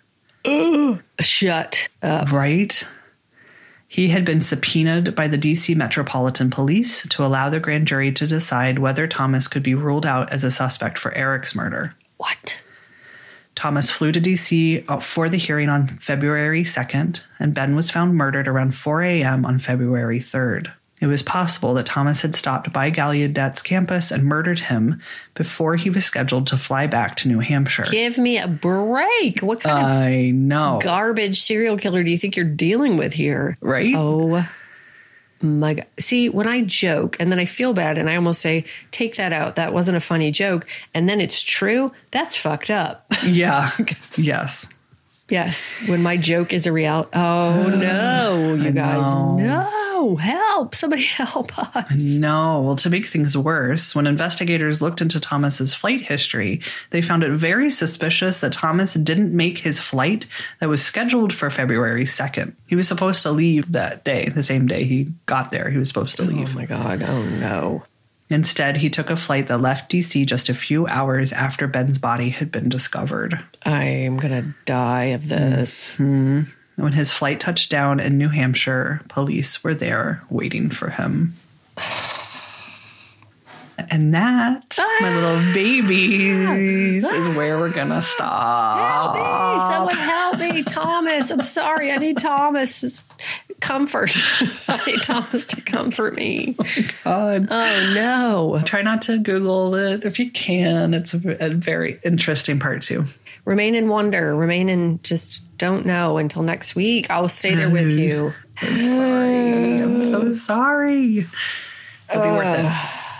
[1.20, 2.32] Shut up.
[2.32, 2.84] Right?
[3.88, 8.26] He had been subpoenaed by the DC Metropolitan Police to allow the grand jury to
[8.26, 11.96] decide whether Thomas could be ruled out as a suspect for Eric's murder.
[12.16, 12.62] What?
[13.56, 18.14] Thomas flew to DC uh, for the hearing on February 2nd, and Ben was found
[18.14, 19.44] murdered around 4 a.m.
[19.44, 20.72] on February 3rd.
[21.00, 25.00] It was possible that Thomas had stopped by Gallaudet's campus and murdered him
[25.34, 27.86] before he was scheduled to fly back to New Hampshire.
[27.90, 29.40] Give me a break.
[29.40, 30.78] What kind I of know.
[30.82, 33.56] garbage serial killer do you think you're dealing with here?
[33.62, 33.94] Right?
[33.96, 34.46] Oh
[35.40, 35.86] my God.
[35.98, 39.32] See, when I joke and then I feel bad and I almost say, take that
[39.32, 39.56] out.
[39.56, 40.66] That wasn't a funny joke.
[40.92, 41.92] And then it's true.
[42.10, 43.06] That's fucked up.
[43.24, 43.70] Yeah.
[44.16, 44.66] yes.
[45.30, 45.76] Yes.
[45.88, 47.10] When my joke is a reality.
[47.14, 49.06] Oh, no, you guys.
[49.38, 49.86] No.
[50.00, 52.02] No, help, somebody help us.
[52.04, 56.60] No, well, to make things worse, when investigators looked into Thomas's flight history,
[56.90, 60.26] they found it very suspicious that Thomas didn't make his flight
[60.60, 62.54] that was scheduled for February 2nd.
[62.66, 65.70] He was supposed to leave that day, the same day he got there.
[65.70, 66.54] He was supposed to oh, leave.
[66.54, 67.84] Oh my God, oh no.
[68.32, 72.28] Instead, he took a flight that left DC just a few hours after Ben's body
[72.28, 73.42] had been discovered.
[73.64, 75.90] I'm gonna die of this.
[75.94, 76.42] Mm-hmm.
[76.80, 81.34] When his flight touched down in New Hampshire, police were there waiting for him.
[83.90, 85.14] And that, my ah.
[85.14, 87.34] little babies, is ah.
[87.36, 89.16] where we're gonna stop.
[89.16, 89.74] Help me!
[89.74, 91.30] Someone help me, Thomas.
[91.30, 91.90] I'm sorry.
[91.90, 93.04] I need Thomas's
[93.60, 94.10] comfort.
[94.68, 96.56] I need Thomas to comfort me.
[97.04, 97.48] Oh God.
[97.50, 98.62] Oh no.
[98.64, 100.94] Try not to Google it if you can.
[100.94, 103.04] It's a very interesting part too.
[103.44, 104.34] Remain in wonder.
[104.34, 107.10] Remain in just don't know until next week.
[107.10, 108.32] I'll stay there with you.
[108.62, 109.82] I'm sorry.
[109.82, 111.18] I'm so sorry.
[112.10, 112.66] It'll be worth it.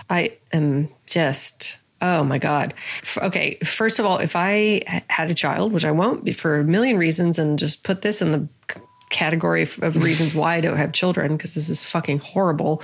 [0.09, 2.73] I am just oh my god.
[3.19, 6.65] Okay, first of all, if I had a child, which I won't be for a
[6.65, 10.79] million reasons, and just put this in the c- category of reasons why I don't
[10.79, 12.83] have children because this is fucking horrible.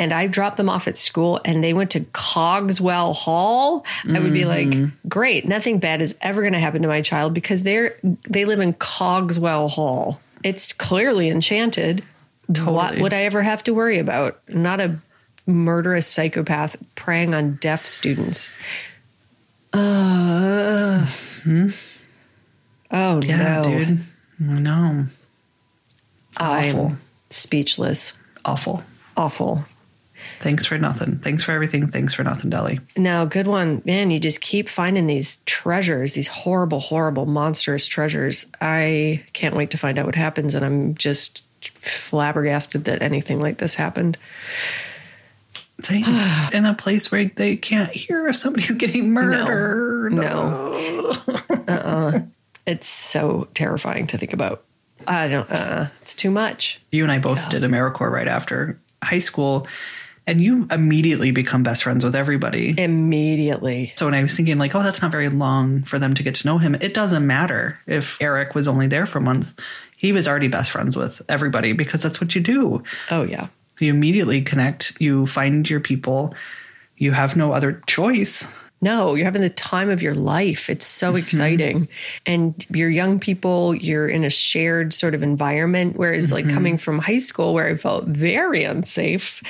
[0.00, 3.84] And I dropped them off at school and they went to Cogswell Hall.
[4.10, 4.74] I would be like,
[5.08, 8.60] great, nothing bad is ever going to happen to my child because they're they live
[8.60, 10.18] in Cogswell Hall.
[10.42, 12.02] It's clearly enchanted.
[12.48, 14.40] What would I ever have to worry about?
[14.48, 14.96] Not a
[15.46, 18.48] murderous psychopath preying on deaf students.
[19.72, 21.06] Uh,
[22.90, 24.00] Oh Yeah, no, dude.
[24.38, 25.04] Know.
[26.38, 26.86] Awful.
[26.86, 28.14] I'm speechless.
[28.44, 28.82] Awful.
[29.16, 29.64] Awful.
[30.40, 31.18] Thanks for nothing.
[31.18, 31.86] Thanks for everything.
[31.88, 32.80] Thanks for nothing, Delly.
[32.96, 33.82] No, good one.
[33.84, 38.46] Man, you just keep finding these treasures, these horrible, horrible, monstrous treasures.
[38.58, 40.54] I can't wait to find out what happens.
[40.54, 41.42] And I'm just
[41.82, 44.16] flabbergasted that anything like this happened.
[45.80, 46.04] Same.
[46.54, 50.14] in a place where they can't hear if somebody's getting murdered.
[50.14, 51.12] No.
[51.68, 52.20] uh-uh.
[52.66, 54.64] It's so terrifying to think about.
[55.06, 56.80] I don't, uh, it's too much.
[56.90, 59.66] You and I both did AmeriCorps right after high school,
[60.26, 62.74] and you immediately become best friends with everybody.
[62.78, 63.92] Immediately.
[63.96, 66.34] So when I was thinking, like, oh, that's not very long for them to get
[66.36, 69.58] to know him, it doesn't matter if Eric was only there for a month.
[69.96, 72.82] He was already best friends with everybody because that's what you do.
[73.10, 73.48] Oh, yeah.
[73.78, 76.34] You immediately connect, you find your people,
[76.96, 78.46] you have no other choice.
[78.82, 80.70] No, you're having the time of your life.
[80.70, 81.18] It's so mm-hmm.
[81.18, 81.88] exciting.
[82.24, 85.96] And you're young people, you're in a shared sort of environment.
[85.96, 86.54] Whereas, like, mm-hmm.
[86.54, 89.42] coming from high school, where I felt very unsafe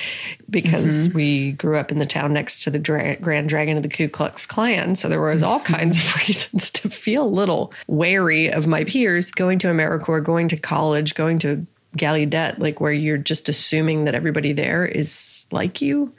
[0.49, 1.16] because mm-hmm.
[1.16, 4.09] we grew up in the town next to the dra- Grand Dragon of the Ku
[4.09, 4.97] Klux Klan.
[4.97, 9.31] So there was all kinds of reasons to feel a little wary of my peers
[9.31, 11.66] going to AmeriCorps, going to college, going to
[11.97, 16.12] Gallaudet, like where you're just assuming that everybody there is like you.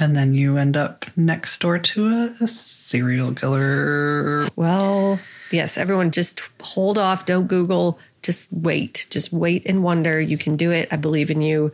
[0.00, 4.46] And then you end up next door to a, a serial killer.
[4.54, 5.18] Well,
[5.50, 7.26] yes, everyone just hold off.
[7.26, 7.98] Don't Google.
[8.22, 9.06] Just wait.
[9.10, 10.20] Just wait and wonder.
[10.20, 10.88] You can do it.
[10.92, 11.72] I believe in you.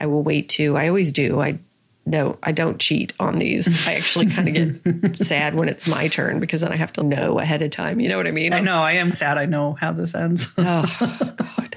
[0.00, 0.76] I will wait too.
[0.76, 1.40] I always do.
[1.40, 1.58] I
[2.06, 3.86] no, I don't cheat on these.
[3.86, 7.02] I actually kind of get sad when it's my turn because then I have to
[7.02, 8.00] know ahead of time.
[8.00, 8.52] You know what I mean?
[8.54, 9.38] I know, I am sad.
[9.38, 10.48] I know how this ends.
[10.56, 11.74] Oh God.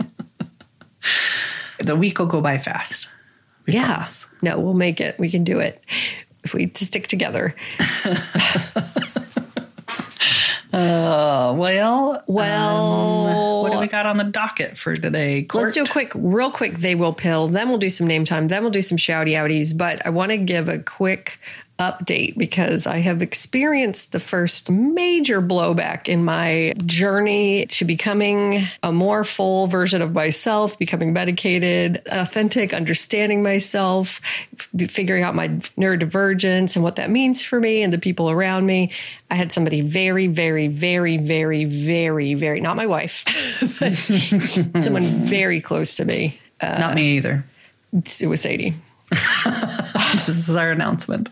[1.79, 3.07] the week will go by fast.
[3.67, 3.85] We Yeah.
[3.87, 4.27] promise.
[4.41, 5.17] No, we'll make it.
[5.19, 5.81] We can do it
[6.43, 7.55] if we stick together.
[10.71, 15.43] Uh, well, Well, um, what do we got on the docket for today?
[15.43, 15.65] Court?
[15.65, 16.79] Let's do a quick, real quick.
[16.79, 17.47] They will pill.
[17.47, 18.47] Then we'll do some name time.
[18.47, 19.77] Then we'll do some shouty outies.
[19.77, 21.39] But I want to give a quick
[21.83, 28.91] update because I have experienced the first major blowback in my journey to becoming a
[28.91, 34.21] more full version of myself, becoming medicated, authentic, understanding myself,
[34.87, 38.91] figuring out my neurodivergence and what that means for me and the people around me.
[39.29, 43.25] I had somebody very, very, very, very, very, very, not my wife,
[43.79, 43.93] but
[44.83, 46.39] someone very close to me.
[46.61, 47.43] Uh, Not me either.
[47.93, 48.73] it was Sadie.
[50.25, 51.29] This is our announcement.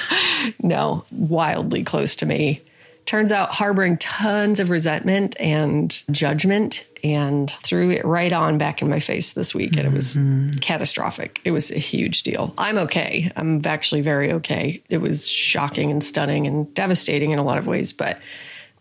[0.62, 2.62] no, wildly close to me.
[3.04, 8.88] Turns out harboring tons of resentment and judgment and threw it right on back in
[8.88, 9.76] my face this week.
[9.76, 10.56] And it was mm-hmm.
[10.58, 11.40] catastrophic.
[11.44, 12.52] It was a huge deal.
[12.58, 13.30] I'm okay.
[13.36, 14.82] I'm actually very okay.
[14.88, 18.18] It was shocking and stunning and devastating in a lot of ways, but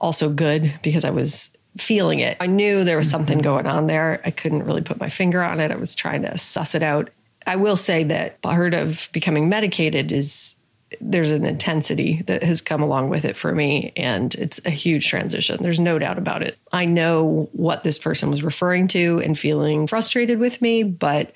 [0.01, 2.38] also good because I was feeling it.
[2.39, 3.43] I knew there was something mm-hmm.
[3.43, 4.21] going on there.
[4.25, 5.71] I couldn't really put my finger on it.
[5.71, 7.09] I was trying to suss it out.
[7.45, 10.55] I will say that part of becoming medicated is
[11.01, 15.07] there's an intensity that has come along with it for me and it's a huge
[15.07, 15.61] transition.
[15.61, 16.57] There's no doubt about it.
[16.71, 21.33] I know what this person was referring to and feeling frustrated with me but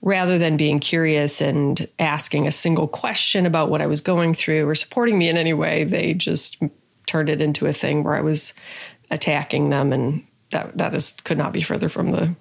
[0.00, 4.68] rather than being curious and asking a single question about what i was going through
[4.68, 6.62] or supporting me in any way they just
[7.06, 8.54] turned it into a thing where i was
[9.10, 12.34] attacking them and that that is could not be further from the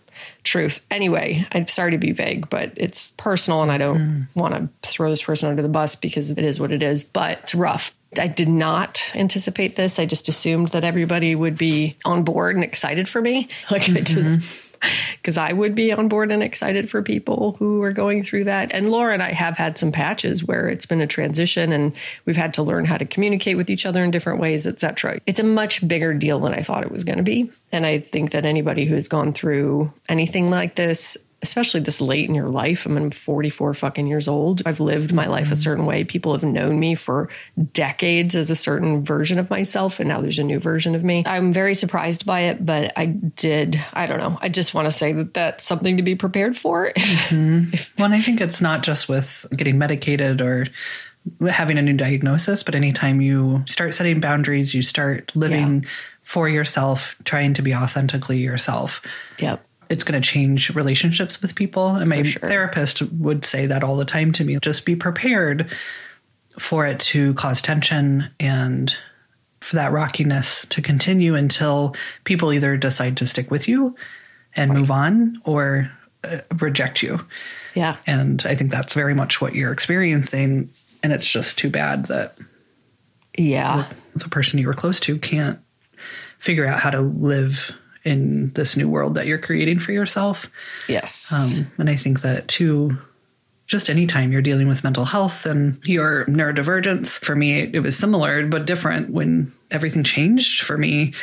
[0.48, 0.84] truth.
[0.90, 4.36] Anyway, I'm sorry to be vague, but it's personal and I don't mm.
[4.36, 7.40] want to throw this person under the bus because it is what it is, but
[7.40, 7.94] it's rough.
[8.18, 10.00] I did not anticipate this.
[10.00, 13.50] I just assumed that everybody would be on board and excited for me.
[13.70, 13.98] Like mm-hmm.
[13.98, 14.67] I just
[15.18, 18.72] because I would be on board and excited for people who are going through that.
[18.74, 21.94] And Laura and I have had some patches where it's been a transition and
[22.26, 25.20] we've had to learn how to communicate with each other in different ways, etc.
[25.26, 27.52] It's a much bigger deal than I thought it was going to be.
[27.72, 32.34] And I think that anybody who's gone through anything like this especially this late in
[32.34, 32.88] your life.
[32.88, 34.64] I I'm 44 fucking years old.
[34.66, 35.56] I've lived my life a mm-hmm.
[35.56, 36.04] certain way.
[36.04, 37.30] People have known me for
[37.74, 41.24] decades as a certain version of myself, and now there's a new version of me.
[41.26, 44.38] I'm very surprised by it, but I did, I don't know.
[44.42, 46.92] I just want to say that that's something to be prepared for.
[47.28, 47.76] Mm-hmm.
[47.98, 50.66] well, and I think it's not just with getting medicated or
[51.50, 55.84] having a new diagnosis, but anytime you start setting boundaries, you start living.
[55.84, 55.90] Yeah.
[56.24, 59.02] For yourself, trying to be authentically yourself.
[59.40, 61.96] Yep it's going to change relationships with people.
[61.96, 62.42] And my sure.
[62.42, 64.58] therapist would say that all the time to me.
[64.62, 65.72] Just be prepared
[66.60, 68.94] for it to cause tension and
[69.62, 73.96] for that rockiness to continue until people either decide to stick with you
[74.56, 74.80] and right.
[74.80, 75.92] move on or
[76.24, 77.20] uh, reject you.
[77.76, 77.96] Yeah.
[78.06, 80.70] And I think that's very much what you're experiencing.
[81.04, 82.38] And it's just too bad that
[83.38, 83.86] yeah,
[84.16, 85.60] the person you were close to can't
[86.40, 87.72] figure out how to live
[88.08, 90.50] in this new world that you're creating for yourself.
[90.88, 91.34] Yes.
[91.34, 92.98] Um, and I think that too,
[93.66, 98.48] just anytime you're dealing with mental health and your neurodivergence, for me, it was similar
[98.48, 101.14] but different when everything changed for me.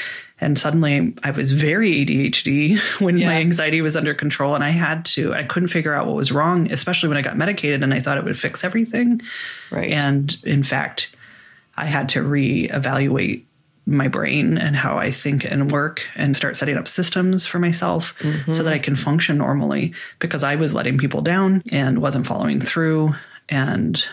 [0.43, 3.29] And suddenly I was very ADHD when yeah.
[3.29, 6.31] my anxiety was under control and I had to, I couldn't figure out what was
[6.31, 9.23] wrong, especially when I got medicated and I thought it would fix everything.
[9.71, 9.91] Right.
[9.91, 11.15] And in fact,
[11.79, 13.45] I had to reevaluate
[13.87, 18.19] my brain and how I think and work and start setting up systems for myself
[18.21, 18.53] mm-hmm.
[18.53, 22.61] so that I can function normally because I was letting people down and wasn't following
[22.61, 23.15] through
[23.49, 24.05] and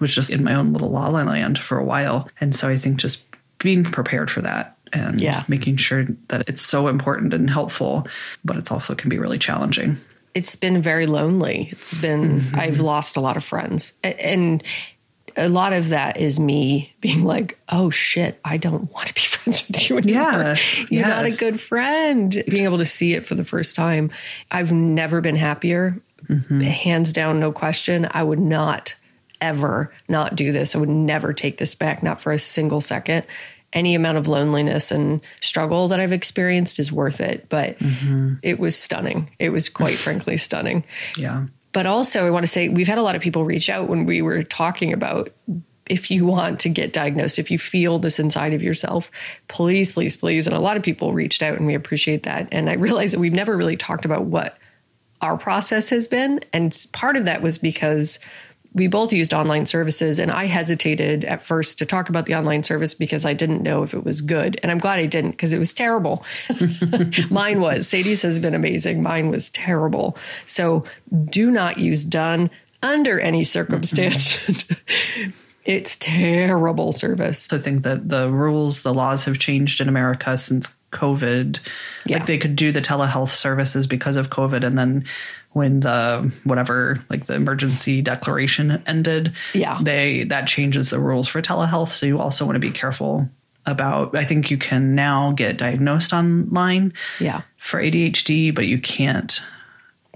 [0.00, 2.28] was just in my own little la la land for a while.
[2.40, 3.22] And so I think just
[3.58, 5.44] being prepared for that and yeah.
[5.48, 8.06] making sure that it's so important and helpful,
[8.44, 9.96] but it also can be really challenging.
[10.34, 11.68] It's been very lonely.
[11.70, 12.58] It's been, mm-hmm.
[12.58, 13.92] I've lost a lot of friends.
[14.02, 14.62] And
[15.36, 19.20] a lot of that is me being like, oh shit, I don't want to be
[19.22, 20.22] friends with you anymore.
[20.22, 21.08] Yes, You're yes.
[21.08, 22.42] not a good friend.
[22.48, 24.10] Being able to see it for the first time.
[24.50, 26.00] I've never been happier.
[26.28, 26.60] Mm-hmm.
[26.60, 28.08] Hands down, no question.
[28.10, 28.94] I would not
[29.40, 30.74] ever not do this.
[30.74, 33.24] I would never take this back, not for a single second.
[33.72, 37.48] Any amount of loneliness and struggle that I've experienced is worth it.
[37.48, 38.34] But mm-hmm.
[38.42, 39.30] it was stunning.
[39.38, 40.84] It was quite frankly stunning.
[41.16, 41.46] Yeah.
[41.74, 44.06] But also, I want to say we've had a lot of people reach out when
[44.06, 45.30] we were talking about
[45.86, 49.10] if you want to get diagnosed, if you feel this inside of yourself,
[49.48, 50.46] please, please, please.
[50.46, 52.48] And a lot of people reached out and we appreciate that.
[52.52, 54.56] And I realize that we've never really talked about what
[55.20, 56.40] our process has been.
[56.52, 58.20] And part of that was because
[58.74, 62.64] we both used online services and I hesitated at first to talk about the online
[62.64, 64.58] service because I didn't know if it was good.
[64.62, 66.24] And I'm glad I didn't because it was terrible.
[67.30, 67.88] Mine was.
[67.88, 69.02] Sadie's has been amazing.
[69.02, 70.18] Mine was terrible.
[70.48, 70.84] So
[71.26, 72.50] do not use done
[72.82, 74.64] under any circumstance.
[75.64, 77.52] it's terrible service.
[77.52, 81.60] I think that the rules, the laws have changed in America since COVID.
[82.06, 82.18] Yeah.
[82.18, 85.04] Like they could do the telehealth services because of COVID and then
[85.54, 89.78] when the whatever like the emergency declaration ended yeah.
[89.80, 91.88] they that changes the rules for telehealth.
[91.88, 93.28] So you also want to be careful
[93.66, 97.40] about i think you can now get diagnosed online yeah.
[97.56, 99.40] for adhd but you can't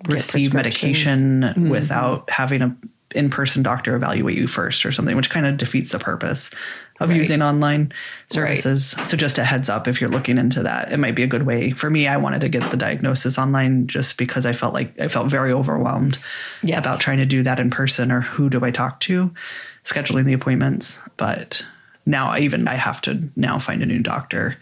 [0.04, 1.70] get receive medication mm-hmm.
[1.70, 2.76] without having a
[3.14, 6.50] in-person doctor evaluate you first or something which kind of defeats the purpose
[7.00, 7.18] of right.
[7.18, 7.92] using online
[8.30, 8.94] services.
[8.96, 9.06] Right.
[9.06, 11.44] So just a heads up if you're looking into that, it might be a good
[11.44, 11.70] way.
[11.70, 15.08] For me, I wanted to get the diagnosis online just because I felt like I
[15.08, 16.18] felt very overwhelmed
[16.62, 16.78] yes.
[16.78, 19.32] about trying to do that in person or who do I talk to,
[19.84, 21.00] scheduling the appointments.
[21.16, 21.64] But
[22.04, 24.56] now I even I have to now find a new doctor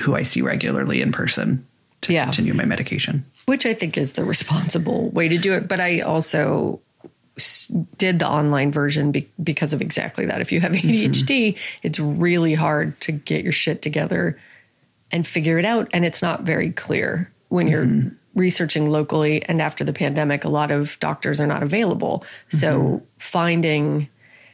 [0.00, 1.66] who I see regularly in person
[2.02, 2.24] to yeah.
[2.24, 3.24] continue my medication.
[3.46, 5.68] Which I think is the responsible way to do it.
[5.68, 6.80] But I also
[7.98, 10.40] did the online version be- because of exactly that.
[10.40, 11.78] If you have ADHD, mm-hmm.
[11.82, 14.38] it's really hard to get your shit together
[15.10, 15.88] and figure it out.
[15.92, 18.08] And it's not very clear when you're mm-hmm.
[18.34, 19.42] researching locally.
[19.44, 22.24] And after the pandemic, a lot of doctors are not available.
[22.48, 22.56] Mm-hmm.
[22.56, 24.08] So finding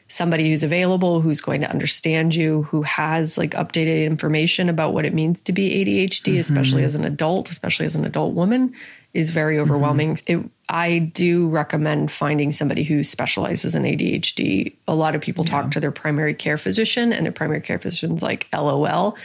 [0.09, 5.07] somebody who's available, who's going to understand you, who has like updated information about what
[5.07, 8.75] it means to be ADHD, especially as an adult, especially as an adult woman,
[9.15, 9.63] is very mm-hmm.
[9.63, 10.19] overwhelming.
[10.27, 14.75] It, I do recommend finding somebody who specializes in ADHD.
[14.89, 18.23] A lot of people talk to their primary care physician, and their primary care physician's
[18.23, 19.17] like, LOL.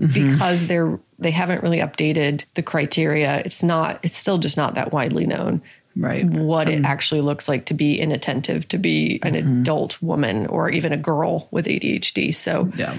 [0.00, 0.12] Mm-hmm.
[0.12, 3.42] Because they're they haven't really updated the criteria.
[3.44, 3.98] It's not.
[4.04, 5.60] It's still just not that widely known
[5.98, 6.24] Right.
[6.24, 9.60] what it um, actually looks like to be inattentive, to be an mm-hmm.
[9.60, 12.32] adult woman or even a girl with ADHD.
[12.32, 12.96] So Yeah.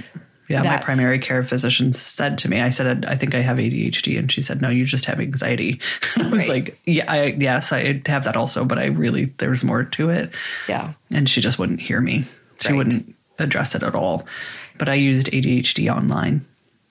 [0.50, 0.64] Yeah.
[0.64, 4.18] My primary care physician said to me, I said, I think I have ADHD.
[4.18, 5.80] And she said, no, you just have anxiety.
[6.16, 6.66] And I was Right.
[6.66, 10.34] like, yeah, I, yes, I have that also, but I really, there's more to it.
[10.68, 12.26] yeah, And she just wouldn't hear me.
[12.62, 12.78] She Right.
[12.78, 14.26] wouldn't address it at all.
[14.80, 16.46] But I used ADHD online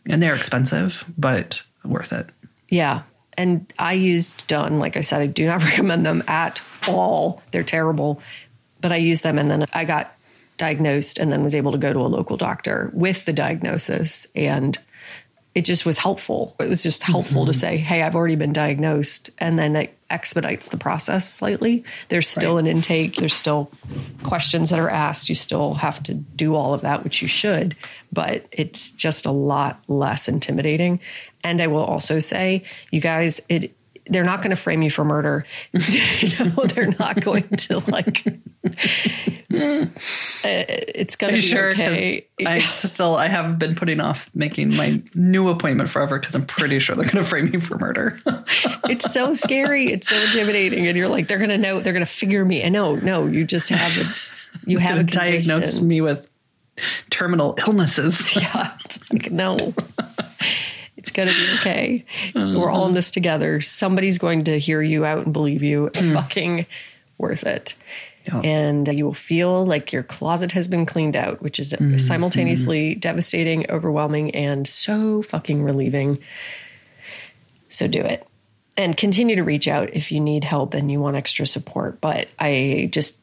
[0.07, 2.27] and they're expensive, but worth it.
[2.69, 3.03] yeah.
[3.37, 4.81] And I used Done.
[4.81, 7.41] Like I said, I do not recommend them at all.
[7.53, 8.21] They're terrible.
[8.81, 10.13] But I used them and then I got
[10.59, 14.27] diagnosed and then was able to go to a local doctor with the diagnosis.
[14.35, 14.79] And
[15.55, 16.55] it just was helpful.
[16.61, 17.59] It was just helpful to mm-hmm.
[17.59, 19.31] say, hey, I've already been diagnosed.
[19.39, 21.85] And then it expedites the process slightly.
[22.11, 22.61] There's still Right.
[22.61, 23.71] an intake, there's still
[24.23, 25.29] questions that are asked.
[25.29, 27.75] You still have to do all of that, which you should,
[28.13, 31.01] but it's just a lot less intimidating.
[31.43, 33.75] And I will also say, you guys, it
[34.09, 35.45] they're not going to frame you for murder.
[35.73, 38.25] you know, they're not going to like.
[39.51, 39.87] Uh,
[40.41, 42.27] it's going to be Sure, okay.
[42.45, 46.79] I still I have been putting off making my new appointment forever because I'm pretty
[46.79, 48.19] sure they're going to frame me for murder.
[48.89, 49.93] it's so scary.
[49.93, 51.81] It's so intimidating, and you're like, they're gonna know.
[51.81, 52.63] They're gonna figure me.
[52.63, 55.89] And no, no, you just have a, you have a diagnose condition.
[55.89, 56.31] me with
[57.11, 58.37] terminal illnesses.
[58.39, 58.77] Yeah,
[59.13, 59.75] like no,
[60.99, 62.05] it's gonna be okay.
[62.35, 63.61] We're all in this together.
[63.61, 65.87] Somebody's going to hear you out and believe you.
[65.87, 66.15] It's hmm.
[66.15, 66.67] fucking
[67.17, 67.75] worth it.
[68.27, 68.41] Yeah.
[68.41, 71.97] And you will feel like your closet has been cleaned out, which is mm-hmm.
[71.97, 76.19] simultaneously devastating, overwhelming, and so fucking relieving.
[77.69, 78.27] So do it.
[78.77, 82.01] And continue to reach out if you need help and you want extra support.
[82.01, 83.17] But I just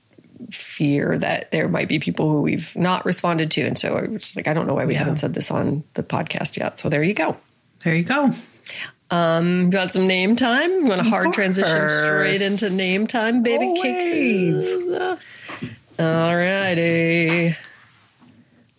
[0.50, 3.62] fear that there might be people who we've not responded to.
[3.62, 5.00] And so I was just like, I don't know why we Yeah.
[5.00, 6.80] haven't said this on the podcast yet.
[6.80, 7.38] So there you go.
[7.86, 8.32] There you go.
[9.12, 10.72] Um, you got some name time?
[10.72, 14.66] You want a hard transition straight into name time, baby Always.
[14.66, 15.22] kicks?
[16.00, 17.56] All righty.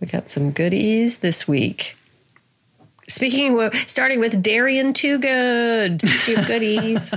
[0.00, 1.96] We got some goodies this week.
[3.08, 6.02] Speaking of, starting with Darian Too Good.
[6.02, 7.14] Speaking of goodies.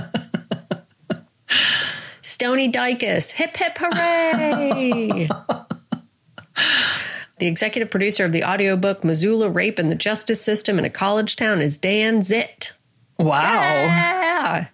[2.22, 3.32] Stony Dykus.
[3.32, 5.28] Hip hip hooray.
[7.40, 11.36] the executive producer of the audiobook Missoula Rape and the Justice System in a College
[11.36, 12.72] Town is Dan Zitt.
[13.18, 13.60] Wow.
[13.60, 14.68] Yeah.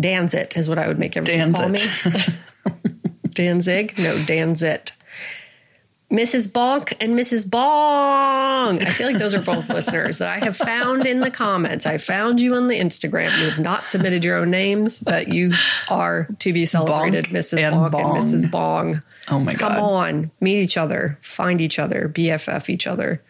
[0.00, 1.78] Danzit is what I would make everyone call me.
[3.30, 3.98] Danzig?
[3.98, 4.92] No, Danzit.
[6.10, 6.48] Mrs.
[6.48, 7.50] Bonk and Mrs.
[7.50, 8.80] Bong.
[8.80, 11.84] I feel like those are both listeners that I have found in the comments.
[11.84, 13.36] I found you on the Instagram.
[13.40, 15.52] You have not submitted your own names, but you
[15.90, 17.58] are to be celebrated, Bonk Mrs.
[17.60, 18.14] and Bonk Bong.
[18.16, 18.50] and Mrs.
[18.50, 19.02] Bong.
[19.28, 19.74] Oh my Come god.
[19.76, 23.20] Come on, meet each other, find each other, BFF each other.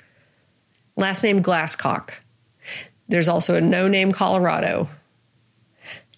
[0.97, 2.11] Last name Glasscock.
[3.09, 4.89] There's also a no name Colorado.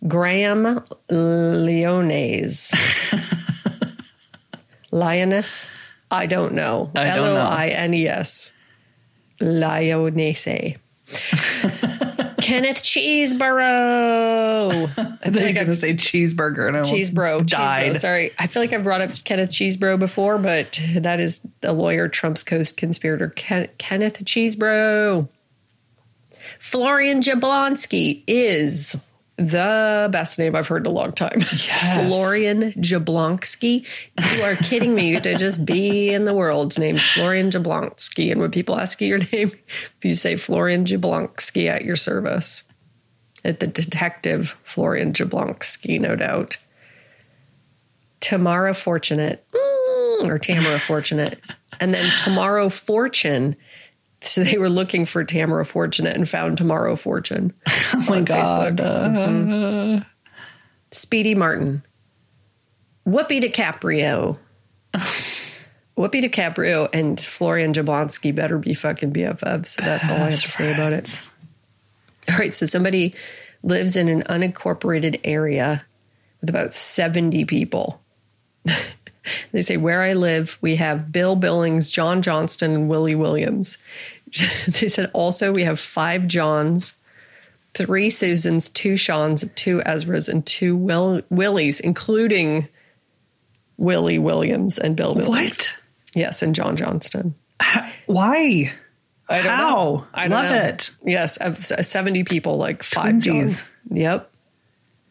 [0.06, 2.74] Graham Leones.
[4.90, 5.68] Lioness?
[6.10, 6.90] I don't know.
[6.94, 7.28] I don't.
[7.28, 8.50] L O I N E S.
[9.40, 10.76] Lionese.
[12.40, 14.72] Kenneth Cheeseborough.
[14.98, 17.92] I I feel thought you were going to say cheeseburger and I Cheesebro, died.
[17.92, 18.00] Cheesebro.
[18.00, 22.08] Sorry, I feel like I've brought up Kenneth Chesebro before, but that is the lawyer,
[22.08, 25.28] Trump's co-conspirator, Ken- Kenneth Chesebro.
[26.58, 28.96] Florian Jablonski is
[29.38, 31.40] the best name I've heard in a long time.
[31.94, 33.86] Florian Jablonski.
[34.36, 35.18] You are kidding me.
[35.20, 38.32] To just be in the world named Florian Jablonski.
[38.32, 42.64] And when people ask you your name, if you say Florian Jablonski at your service,
[43.44, 46.58] at the detective Florian Jablonski, no doubt.
[48.20, 51.40] Tamara Fortunate, mm, or Tamara Fortunate,
[51.78, 53.56] and then Tomorrow Fortune.
[54.28, 58.76] So they were looking for Tamara Fortunate and found Tomorrow Fortune oh my on god.
[58.76, 60.00] Facebook.
[60.00, 60.04] Uh-huh.
[60.90, 61.84] Speedy Martin,
[63.06, 64.36] Whoopi DiCaprio.
[65.96, 69.66] Whoopi DiCaprio and Florian Jablonski better be fucking BFFs.
[69.66, 71.22] So that's all I have to That's say about it.
[72.30, 73.14] All right, so somebody
[73.62, 75.84] lives in an unincorporated area
[76.40, 78.00] with about 70 people.
[79.52, 83.78] They say, Where I live, we have Bill Billings, John Johnston, and Willie Williams.
[84.66, 86.94] they said, Also, we have five Johns,
[87.74, 92.68] three Susans, two Seans, two Ezras, and two Will- Willies, including
[93.76, 95.28] Willie Williams and Bill Billings.
[95.28, 95.78] What?
[96.14, 97.34] Yes, and John Johnston.
[98.06, 98.72] Why?
[99.28, 99.74] I don't How?
[99.74, 100.06] know.
[100.14, 100.68] I don't Love know.
[100.68, 100.90] it.
[101.04, 103.24] Yes, of 70 people, like five Twinsies.
[103.24, 103.64] Johns.
[103.90, 104.30] Yep.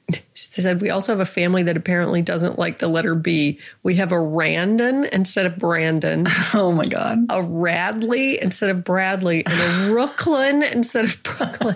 [0.34, 3.60] She said, We also have a family that apparently doesn't like the letter B.
[3.84, 7.26] We have a Randon instead of Brandon, Oh my God.
[7.30, 11.76] a Radley instead of Bradley, and a Brooklyn instead of Brooklyn.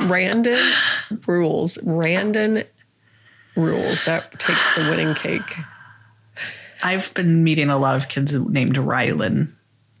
[0.00, 0.72] Randon
[1.26, 1.78] rules.
[1.82, 2.64] Randon
[3.56, 4.04] rules.
[4.04, 5.56] That takes the winning cake.
[6.82, 9.50] I've been meeting a lot of kids named Rylan.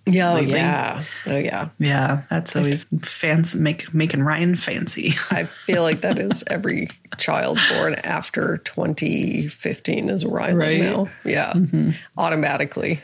[0.04, 0.54] Yeah, oh, Lately.
[0.54, 1.04] yeah.
[1.26, 1.68] Oh, yeah.
[1.78, 5.12] Yeah, that's always fancy, make, making Ryan fancy.
[5.30, 6.88] I feel like that is every
[7.18, 10.80] child born after 2015 is a Rylan Right.
[10.80, 11.06] now.
[11.24, 11.52] Yeah.
[11.52, 11.90] Mm-hmm.
[12.18, 13.00] Automatically.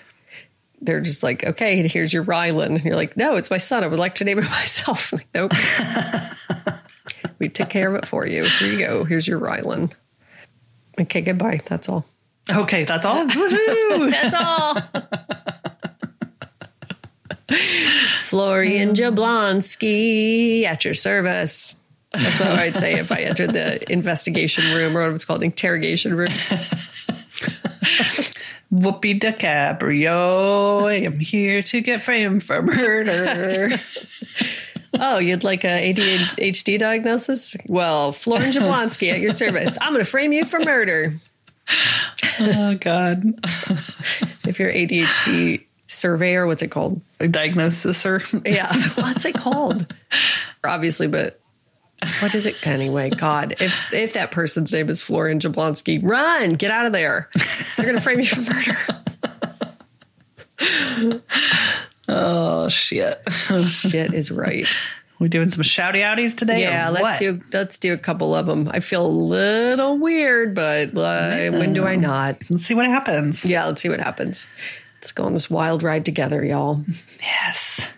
[0.80, 2.66] They're just like, okay, here's your Rylan.
[2.66, 3.84] And you're like, no, it's my son.
[3.84, 5.12] I would like to name it myself.
[5.12, 5.52] Like, nope.
[7.38, 8.44] we took care of it for you.
[8.44, 9.04] Here you go.
[9.04, 9.94] Here's your Rylan.
[11.00, 11.60] Okay, goodbye.
[11.66, 12.04] That's all.
[12.50, 13.24] Okay, that's all.
[13.26, 14.76] That's all.
[18.20, 21.76] Florian Jablonski at your service.
[22.12, 26.14] That's what I'd say if I entered the investigation room or what it's called, interrogation
[26.14, 26.28] room.
[28.72, 33.70] Whoopi DiCaprio, I am here to get framed for murder.
[35.00, 37.56] Oh, you'd like a ADHD diagnosis?
[37.66, 39.76] Well, Florian Jablonski at your service.
[39.80, 41.12] I'm going to frame you for murder.
[42.40, 43.22] oh God,
[44.44, 45.66] If you're ADHD
[45.98, 47.00] surveyor, what's it called?
[47.20, 48.72] a diagnosis or Yeah.
[48.94, 49.92] What's it called?
[50.64, 51.40] Obviously, but
[52.20, 53.10] what is it anyway?
[53.10, 57.28] God, if if that person's name is Florian Jablonski, run, get out of there.
[57.76, 58.76] They're gonna frame you for murder.
[62.08, 63.20] oh shit.
[63.58, 64.66] Shit is right.
[65.18, 66.62] We doing some shouty outies today?
[66.62, 67.18] Yeah, let's what?
[67.18, 68.68] do let's do a couple of them.
[68.70, 72.36] I feel a little weird, but uh, when do I not?
[72.48, 73.44] Let's see what happens.
[73.44, 74.46] Yeah, let's see what happens.
[74.98, 76.84] Let's go on this wild ride together, y'all.
[77.20, 77.88] Yes.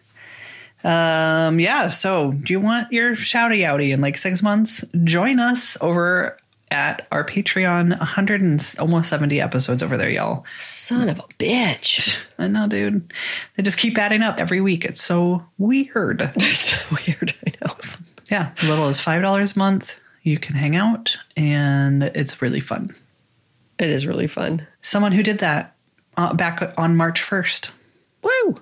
[0.85, 1.89] Um, yeah.
[1.89, 4.85] So, do you want your shouty outy in like six months?
[5.05, 6.39] Join us over
[6.71, 7.99] at our Patreon.
[7.99, 10.45] 100 and almost 70 episodes over there, y'all.
[10.59, 12.23] Son of a bitch.
[12.39, 13.13] I know, dude.
[13.57, 14.85] They just keep adding up every week.
[14.85, 16.33] It's so weird.
[16.37, 17.35] It's weird.
[17.47, 17.77] I know.
[18.31, 19.99] Yeah, as little as five dollars a month.
[20.23, 22.91] You can hang out, and it's really fun.
[23.79, 24.67] It is really fun.
[24.83, 25.75] Someone who did that
[26.21, 27.71] uh, back on March first
[28.23, 28.61] Woo!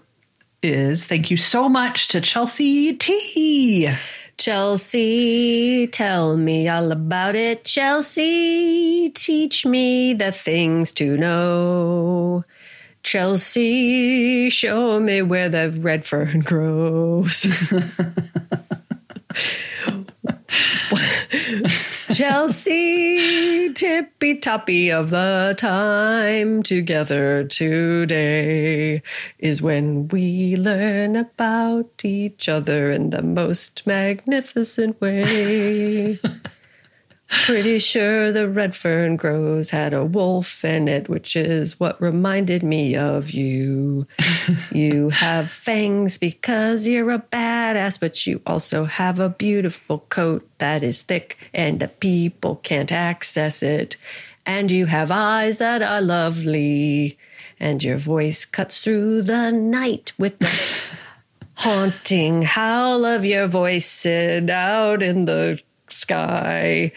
[0.62, 3.90] is thank you so much to Chelsea T.
[4.36, 7.64] Chelsea, tell me all about it.
[7.64, 12.44] Chelsea, teach me the things to know.
[13.02, 17.46] Chelsea, show me where the red fern grows.
[22.12, 29.02] Chelsea, tippy toppy of the time together today
[29.38, 36.18] is when we learn about each other in the most magnificent way.
[37.28, 42.62] Pretty sure the red fern grows had a wolf in it, which is what reminded
[42.62, 44.06] me of you.
[44.72, 50.82] you have fangs because you're a badass, but you also have a beautiful coat that
[50.82, 53.96] is thick and the people can't access it.
[54.46, 57.18] And you have eyes that are lovely,
[57.60, 60.50] and your voice cuts through the night with the
[61.56, 65.60] haunting howl of your voice sit out in the
[65.92, 66.92] sky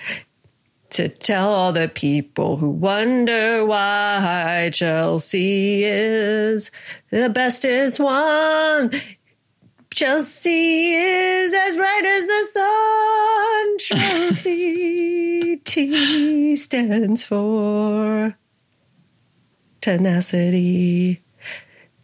[0.92, 6.70] to tell all the people who wonder why Chelsea is
[7.10, 8.92] the bestest one.
[9.94, 13.78] Chelsea is as bright as the sun.
[13.78, 18.36] Chelsea T stands for
[19.80, 21.22] tenacity,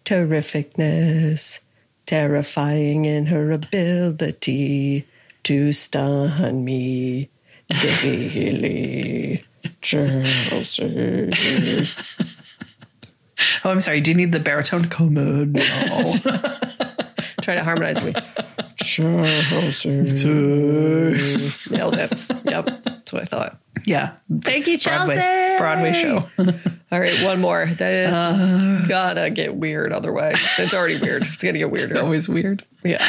[0.06, 1.60] terrificness,
[2.06, 5.06] terrifying in her ability
[5.48, 7.30] to stun me
[7.70, 9.42] daily.
[9.80, 11.32] Chelsea.
[13.64, 14.02] Oh, I'm sorry.
[14.02, 14.90] Do you need the baritone?
[14.90, 15.54] Come on.
[15.54, 15.64] now.
[17.42, 18.14] Try to harmonize me.
[18.76, 19.90] Chelsea.
[21.70, 22.12] Nailed it.
[22.44, 22.84] Yep.
[22.84, 23.62] That's what I thought.
[23.86, 24.16] yeah.
[24.42, 25.16] Thank you, Chelsea.
[25.16, 26.30] Broadway, Broadway show.
[26.92, 27.68] All right, one more.
[27.68, 28.84] This is uh.
[28.90, 30.36] gonna get weird otherwise.
[30.60, 31.26] It's already weird.
[31.26, 32.02] It's gonna get weirder.
[32.02, 32.66] Always weird.
[32.84, 33.08] Yeah.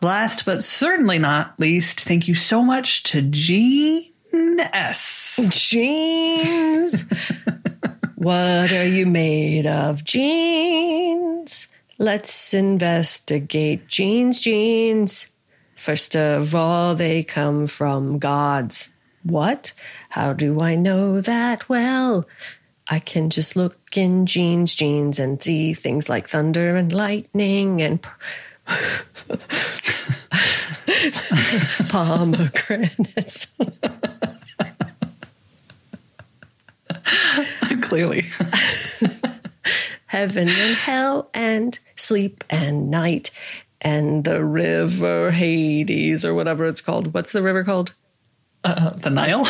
[0.00, 5.40] Last but certainly not least, thank you so much to Jean S.
[5.50, 7.04] Jeans.
[8.14, 10.04] what are you made of?
[10.04, 11.66] Jeans.
[11.98, 15.26] Let's investigate jeans, jeans.
[15.74, 18.90] First of all, they come from gods.
[19.24, 19.72] What?
[20.10, 21.68] How do I know that?
[21.68, 22.28] Well,
[22.86, 27.98] I can just look in jeans, jeans, and see things like thunder and lightning and
[31.88, 33.48] pomegranates.
[37.82, 38.26] Clearly.
[40.06, 43.30] Heaven and hell and sleep and night
[43.80, 47.14] and the river Hades or whatever it's called.
[47.14, 47.92] What's the river called?
[48.64, 49.44] Uh, the Nile?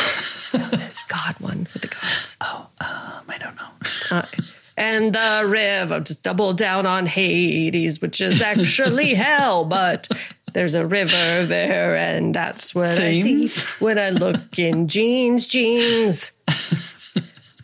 [1.07, 2.37] God one with the gods.
[2.41, 3.69] Oh, um, I don't know.
[3.97, 4.33] It's not.
[4.79, 10.07] And the river, just double down on Hades, which is actually hell, but
[10.53, 13.25] there's a river there, and that's what Themes?
[13.25, 16.31] I see when I look in jeans, jeans.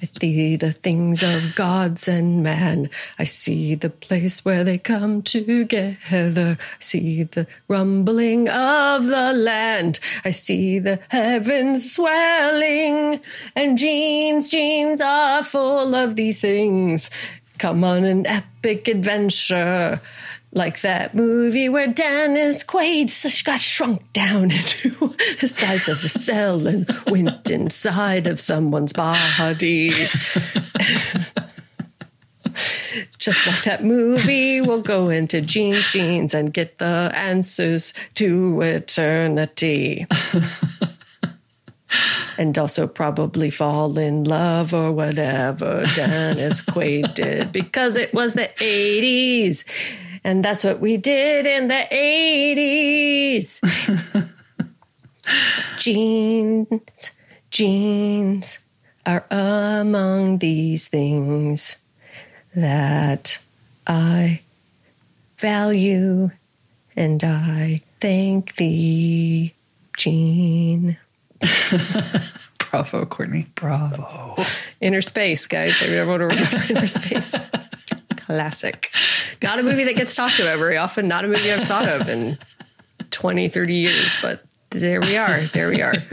[0.05, 2.91] I see the things of gods and man.
[3.17, 6.57] I see the place where they come together.
[6.59, 9.97] I see the rumbling of the land.
[10.23, 13.19] I see the heavens swelling.
[13.55, 17.09] And jeans, jeans are full of these things.
[17.57, 20.01] Come on an epic adventure.
[20.55, 24.89] Like that movie where Dennis Quaid got shrunk down into
[25.41, 29.91] the size of a cell and went inside of someone's body.
[33.19, 40.07] Just like that movie, we'll go into jeans, jeans and get the answers to eternity.
[42.37, 48.49] and also probably fall in love or whatever Dennis Quaid did because it was the
[48.57, 49.65] 80s.
[50.25, 53.61] And that's what we did in the 80s.
[55.77, 57.11] jeans,
[57.51, 58.57] jeans
[59.05, 61.75] are among these things
[62.55, 63.37] that
[63.85, 64.41] I
[65.37, 66.31] value
[66.95, 69.53] and I thank thee,
[69.95, 70.97] Jean.
[72.57, 73.45] Bravo, Courtney.
[73.53, 74.33] Bravo.
[74.81, 75.83] Innerspace, guys.
[75.83, 77.69] I wrote a remember Innerspace.
[78.25, 78.91] Classic.
[79.43, 81.07] Not a movie that gets talked about very often.
[81.07, 82.37] Not a movie I've thought of in
[83.11, 85.41] 20, 30 years, but there we are.
[85.47, 85.93] There we are.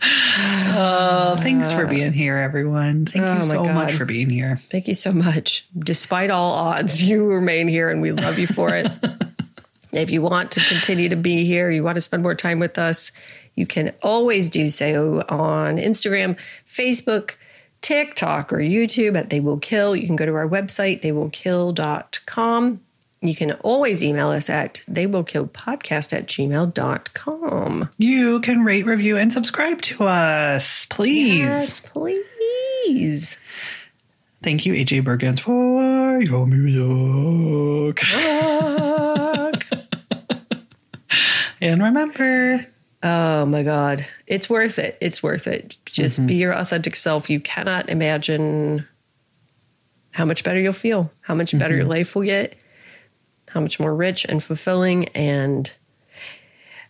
[0.00, 3.06] Oh, thanks for being here, everyone.
[3.06, 4.56] Thank Oh, you so much for being here.
[4.56, 5.66] Thank you so much.
[5.76, 8.86] Despite all odds, you remain here and we love you for it.
[9.92, 12.78] if you want to continue to be here, you want to spend more time with
[12.78, 13.10] us,
[13.56, 16.38] you can always do so on Instagram,
[16.70, 17.34] Facebook,
[17.82, 19.96] TikTok, or YouTube at They Will Kill.
[19.96, 22.80] You can go to our website, theywillkill.com.
[23.20, 27.90] You can always email us at theywillkillpodcast at gmail.com.
[27.98, 31.38] You can rate, review, and subscribe to us, please.
[31.38, 33.38] Yes, please.
[34.42, 38.04] Thank you, AJ Bergens, for your music.
[41.60, 42.64] And remember,
[43.02, 44.06] Oh my God.
[44.26, 44.98] It's worth it.
[45.00, 45.76] It's worth it.
[45.86, 46.40] Just be mm-hmm.
[46.40, 47.30] your authentic self.
[47.30, 48.86] You cannot imagine
[50.10, 51.90] how much better you'll feel, how much better your mm-hmm.
[51.90, 52.56] life will get,
[53.48, 55.72] how much more rich and fulfilling and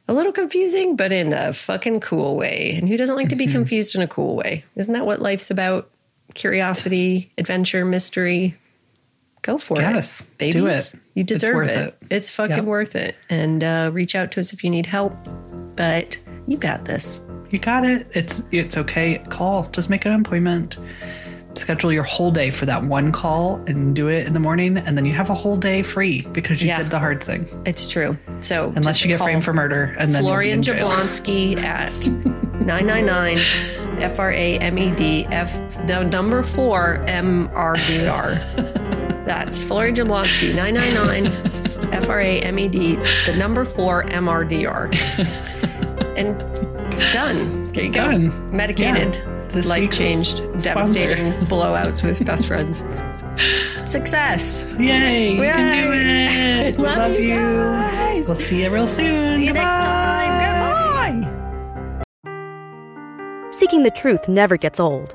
[0.09, 2.77] a little confusing, but in a fucking cool way.
[2.79, 3.53] And who doesn't like to be mm-hmm.
[3.53, 4.65] confused in a cool way?
[4.77, 5.91] Isn't that what life's about?
[6.33, 8.57] Curiosity, adventure, mystery.
[9.49, 10.27] Go for Yes, it.
[10.37, 10.55] Babies.
[10.61, 10.93] do it.
[11.15, 11.97] You It's deserve worth it.
[12.03, 12.07] it.
[12.11, 12.65] It's fucking Yep.
[12.67, 13.15] worth it.
[13.31, 15.17] And uh, reach out to us if you need help.
[15.75, 17.23] But you got this.
[17.49, 18.07] you got it.
[18.13, 19.23] It's it's okay.
[19.31, 19.65] Call.
[19.73, 20.77] Just make an appointment.
[21.55, 24.99] Schedule your whole day for that one call and do it in the morning, and
[24.99, 26.77] then you have a whole day free because you Yeah.
[26.77, 27.47] did the hard thing.
[27.65, 28.19] It's true.
[28.41, 30.91] So Unless you get framed for murder, and then Florian you'll be in jail.
[30.91, 32.07] Jablonski at
[32.67, 33.39] 999
[34.03, 38.39] F R A M E D F the number four M R D R.
[39.29, 44.45] That's Florian Jablonski 999 F R A M E D the number four M R
[44.45, 44.87] D R.
[46.17, 46.39] And
[47.13, 47.69] done.
[47.73, 48.11] There you go.
[48.11, 48.57] Done.
[48.57, 49.17] Medicated.
[49.17, 49.49] Yeah.
[49.51, 50.39] This Life changed.
[50.59, 51.15] sponsor.
[51.15, 52.83] Devastating blowouts with best friends.
[53.91, 54.67] Success.
[54.79, 55.33] Yay!
[55.33, 56.69] You can do Yay.
[56.69, 56.79] it.
[56.79, 57.35] Love Love, you you.
[57.37, 58.27] guys.
[58.27, 59.37] We'll see you real soon.
[59.37, 61.21] See you next time.
[61.23, 61.35] Goodbye.
[63.53, 65.15] Seeking the truth never gets old.